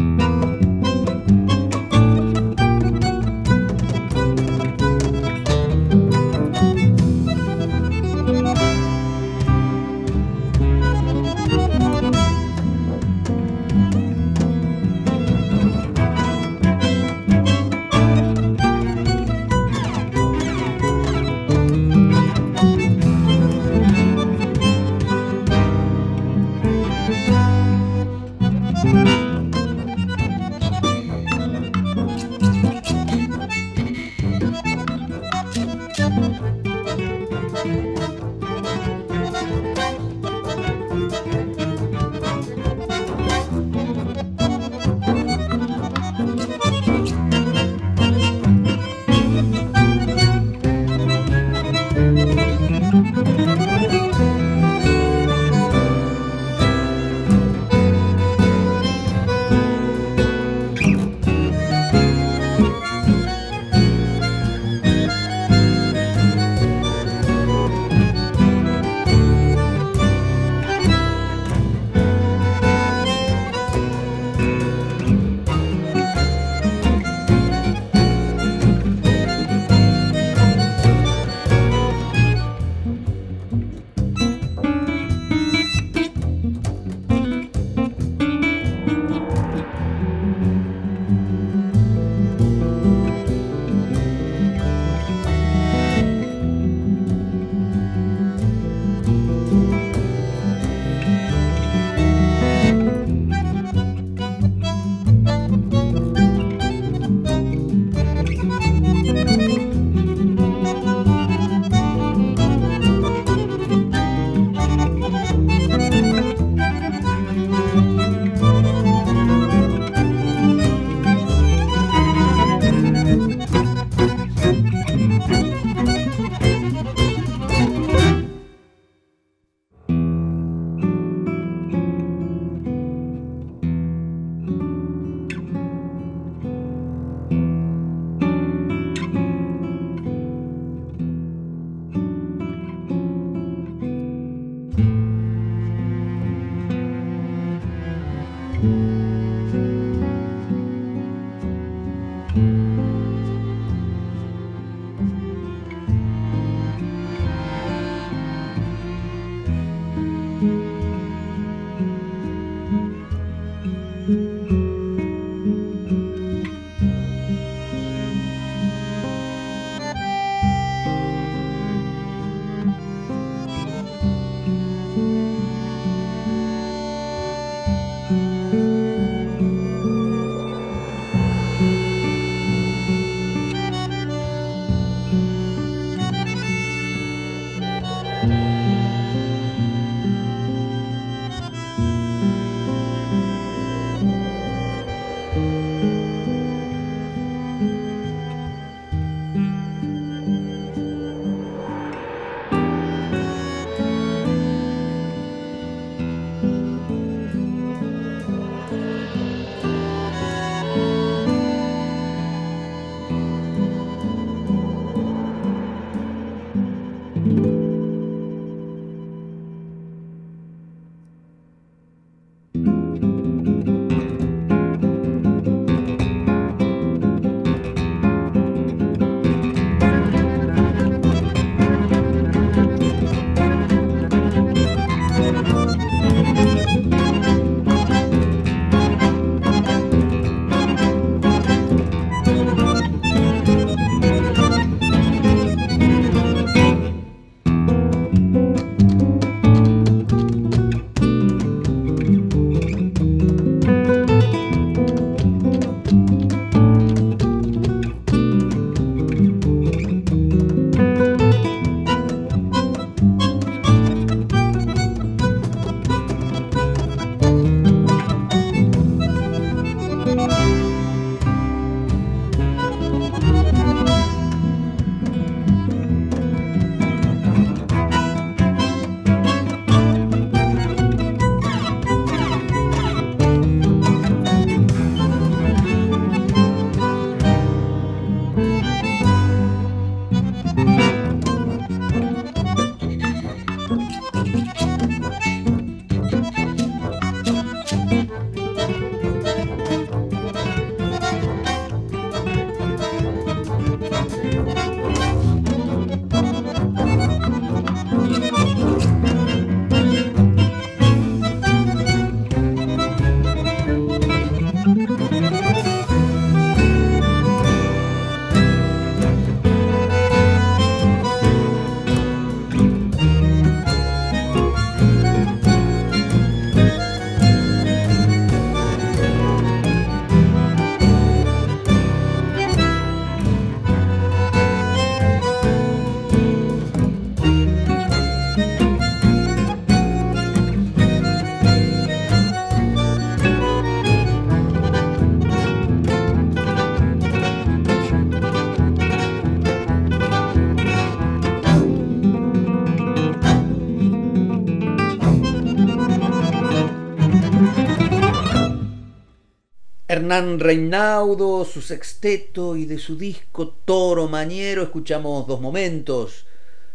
[360.09, 366.24] Hernán Reinaudo, su sexteto y de su disco Toro Mañero escuchamos dos momentos,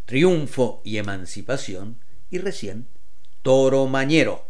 [0.05, 1.97] Triunfo y Emancipación
[2.30, 2.85] y recién
[3.41, 4.45] Toro Mañero.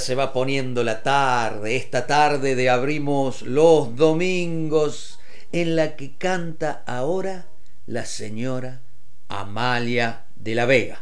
[0.00, 5.20] Se va poniendo la tarde, esta tarde de abrimos los domingos,
[5.52, 7.46] en la que canta ahora
[7.86, 8.80] la señora
[9.28, 11.00] Amalia de la Vega.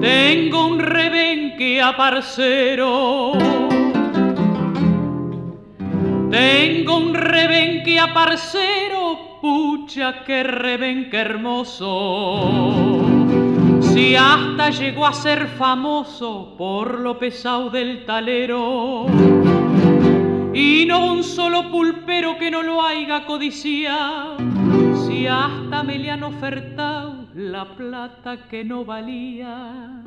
[0.00, 3.57] Tengo un rebenque a parcero.
[6.30, 13.00] Tengo un rebenque a parcero, pucha que rebenque hermoso.
[13.80, 19.06] Si hasta llegó a ser famoso por lo pesado del talero.
[20.52, 24.36] Y no un solo pulpero que no lo haya codiciado.
[25.06, 30.02] Si hasta me le han ofertado la plata que no valía.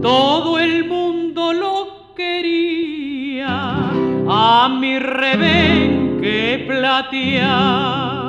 [0.00, 3.90] Todo el mundo lo quería
[4.28, 8.24] a mi rebenque plateado.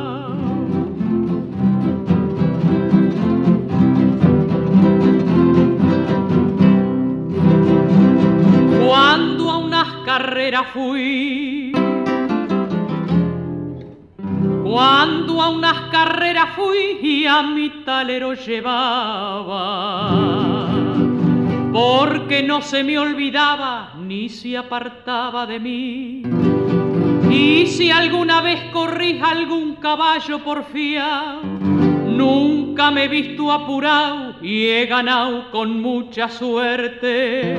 [8.87, 11.71] Cuando a unas carreras fui,
[14.63, 19.55] cuando a unas carreras fui y a mi talero llevaba,
[21.75, 26.23] porque no se me olvidaba ni se apartaba de mí.
[27.29, 34.85] Y si alguna vez corrí algún caballo porfiado, nunca me he visto apurado y he
[34.85, 37.57] ganado con mucha suerte.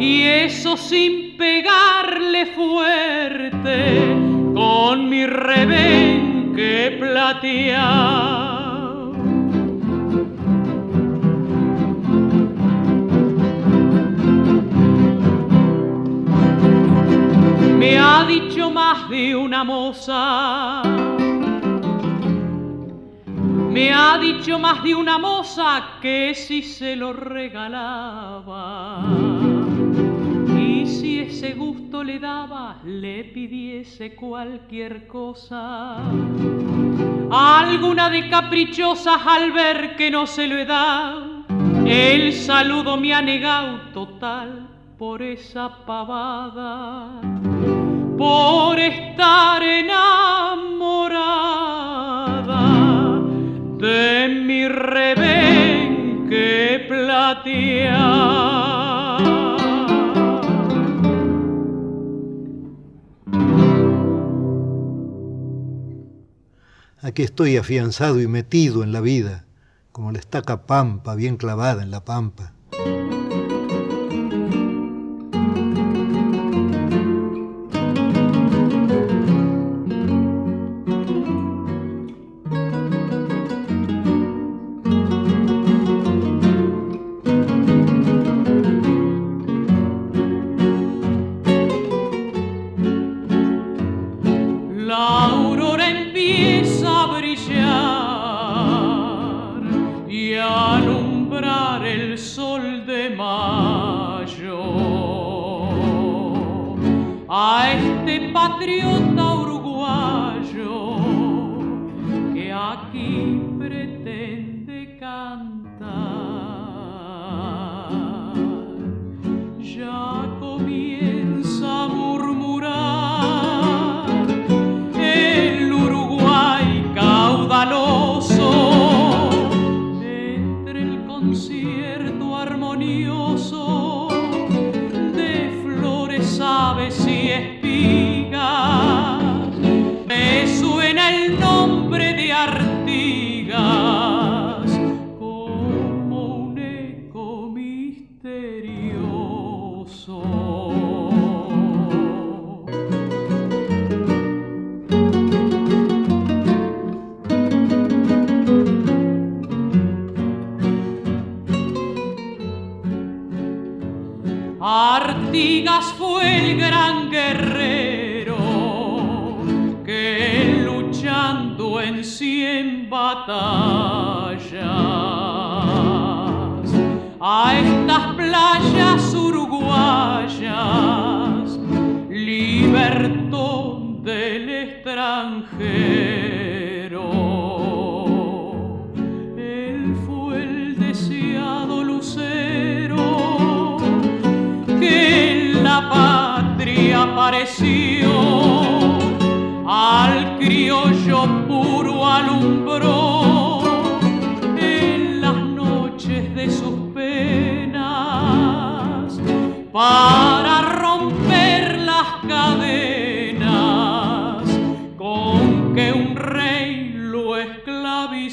[0.00, 4.16] Y eso sin pegarle fuerte
[4.52, 8.43] con mi rebenque plateado.
[18.40, 20.82] Dicho más de una moza,
[23.70, 29.04] me ha dicho más de una moza que si se lo regalaba.
[30.58, 35.98] Y si ese gusto le daba, le pidiese cualquier cosa.
[37.30, 41.44] Alguna de caprichosas al ver que no se lo he dado,
[41.86, 47.20] el saludo me ha negado total por esa pavada,
[48.16, 50.04] por estar enamorada
[53.78, 55.64] de mi rebenque
[56.88, 58.54] plateado.
[67.02, 69.44] Aquí estoy afianzado y metido en la vida,
[69.92, 72.53] como la estaca pampa bien clavada en la pampa.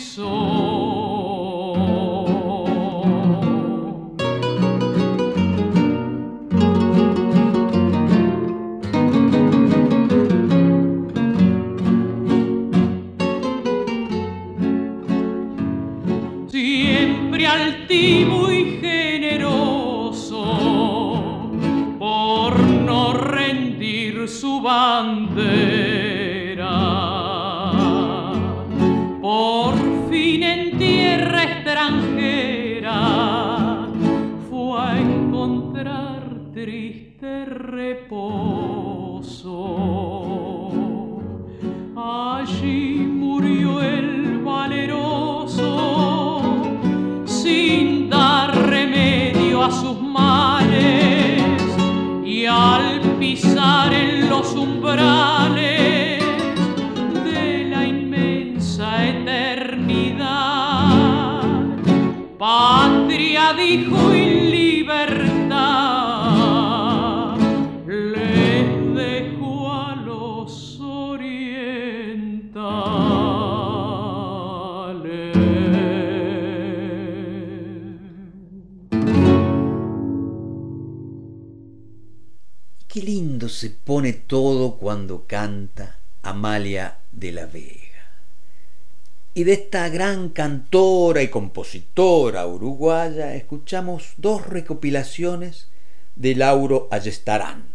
[0.02, 0.41] so
[89.42, 95.68] Y de esta gran cantora y compositora uruguaya escuchamos dos recopilaciones
[96.16, 97.66] de Lauro Ayestarán.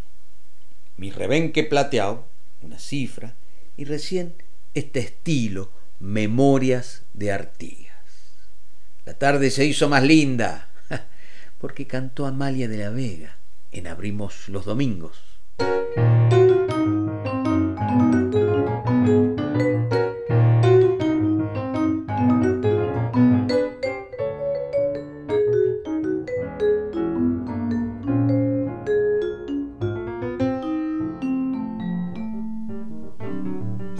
[0.96, 2.24] Mi rebenque plateado,
[2.62, 3.34] una cifra,
[3.76, 4.34] y recién
[4.74, 7.96] este estilo, Memorias de Artigas.
[9.04, 10.68] La tarde se hizo más linda,
[11.58, 13.38] porque cantó Amalia de la Vega
[13.72, 15.20] en Abrimos los Domingos.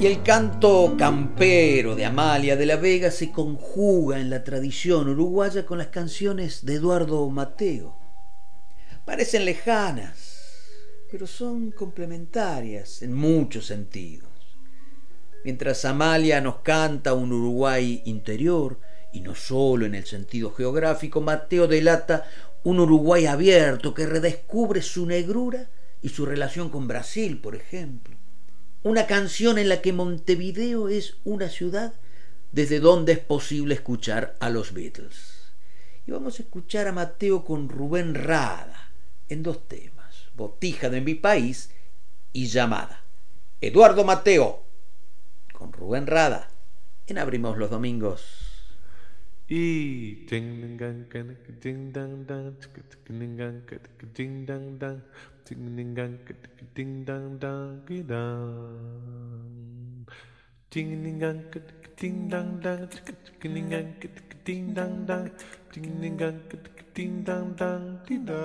[0.06, 5.78] El canto campero de Amalia de la Vega se conjuga en la tradición uruguaya con
[5.78, 7.98] las canciones de Eduardo Mateo.
[9.04, 10.60] Parecen lejanas,
[11.10, 14.30] pero son complementarias en muchos sentidos.
[15.42, 18.78] Mientras Amalia nos canta un Uruguay interior,
[19.12, 22.28] y no solo en el sentido geográfico, Mateo delata
[22.62, 25.68] un Uruguay abierto que redescubre su negrura
[26.00, 28.15] y su relación con Brasil, por ejemplo.
[28.82, 31.94] Una canción en la que Montevideo es una ciudad
[32.52, 35.52] desde donde es posible escuchar a los Beatles.
[36.06, 38.92] Y vamos a escuchar a Mateo con Rubén Rada
[39.28, 41.70] en dos temas, Botija de mi país
[42.32, 43.02] y Llamada.
[43.60, 44.62] Eduardo Mateo
[45.52, 46.48] con Rubén Rada
[47.06, 48.46] en Abrimos los Domingos.
[49.48, 50.26] Y
[55.46, 56.18] Ding ding dang
[56.74, 60.04] ding dang dang dang.
[60.70, 61.42] Ding ding dang
[61.96, 62.86] ding dang dang
[63.40, 63.92] ding dang
[64.44, 65.28] ding dang dang
[65.72, 66.40] ding ding dang
[66.94, 68.36] ding dang dang ding dang.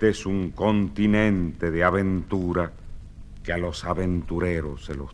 [0.00, 2.72] Este es un continente de aventura
[3.44, 5.10] que a los aventureros se los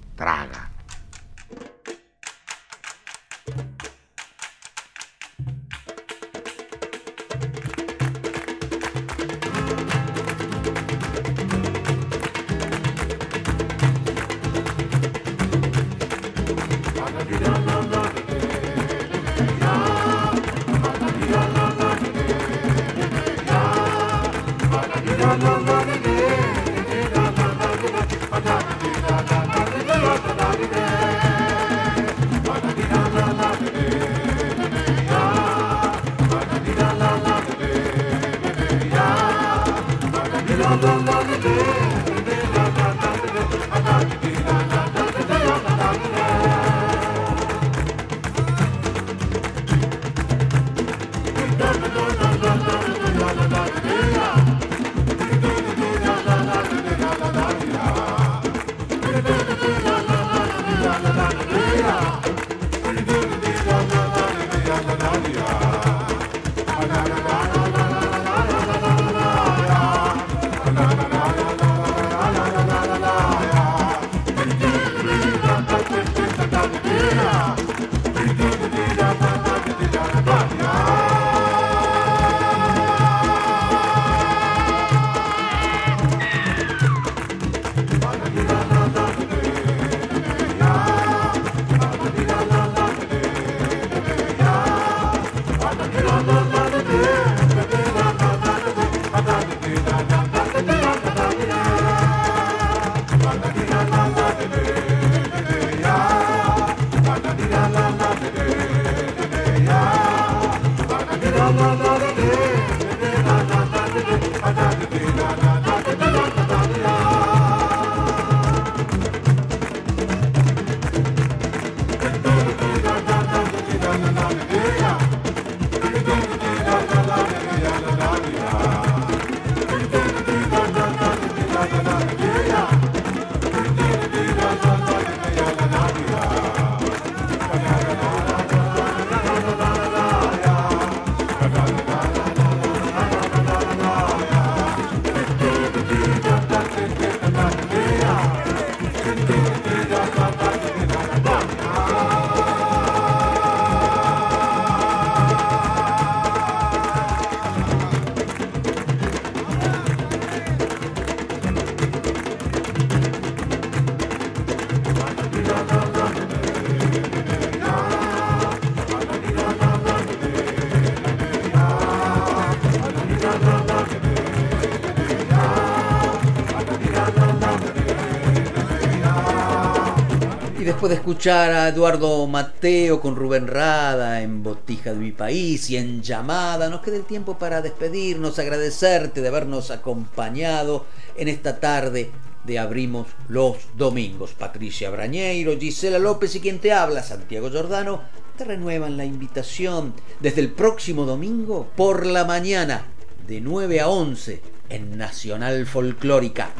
[180.88, 186.02] de escuchar a Eduardo Mateo con Rubén Rada en Botija de mi país y en
[186.02, 190.86] llamada, nos queda el tiempo para despedirnos, agradecerte de habernos acompañado
[191.16, 192.12] en esta tarde
[192.44, 194.32] de Abrimos los Domingos.
[194.32, 198.02] Patricia Brañeiro, Gisela López y quien te habla, Santiago Giordano,
[198.36, 202.84] te renuevan la invitación desde el próximo domingo por la mañana
[203.26, 206.52] de 9 a 11 en Nacional Folclórica.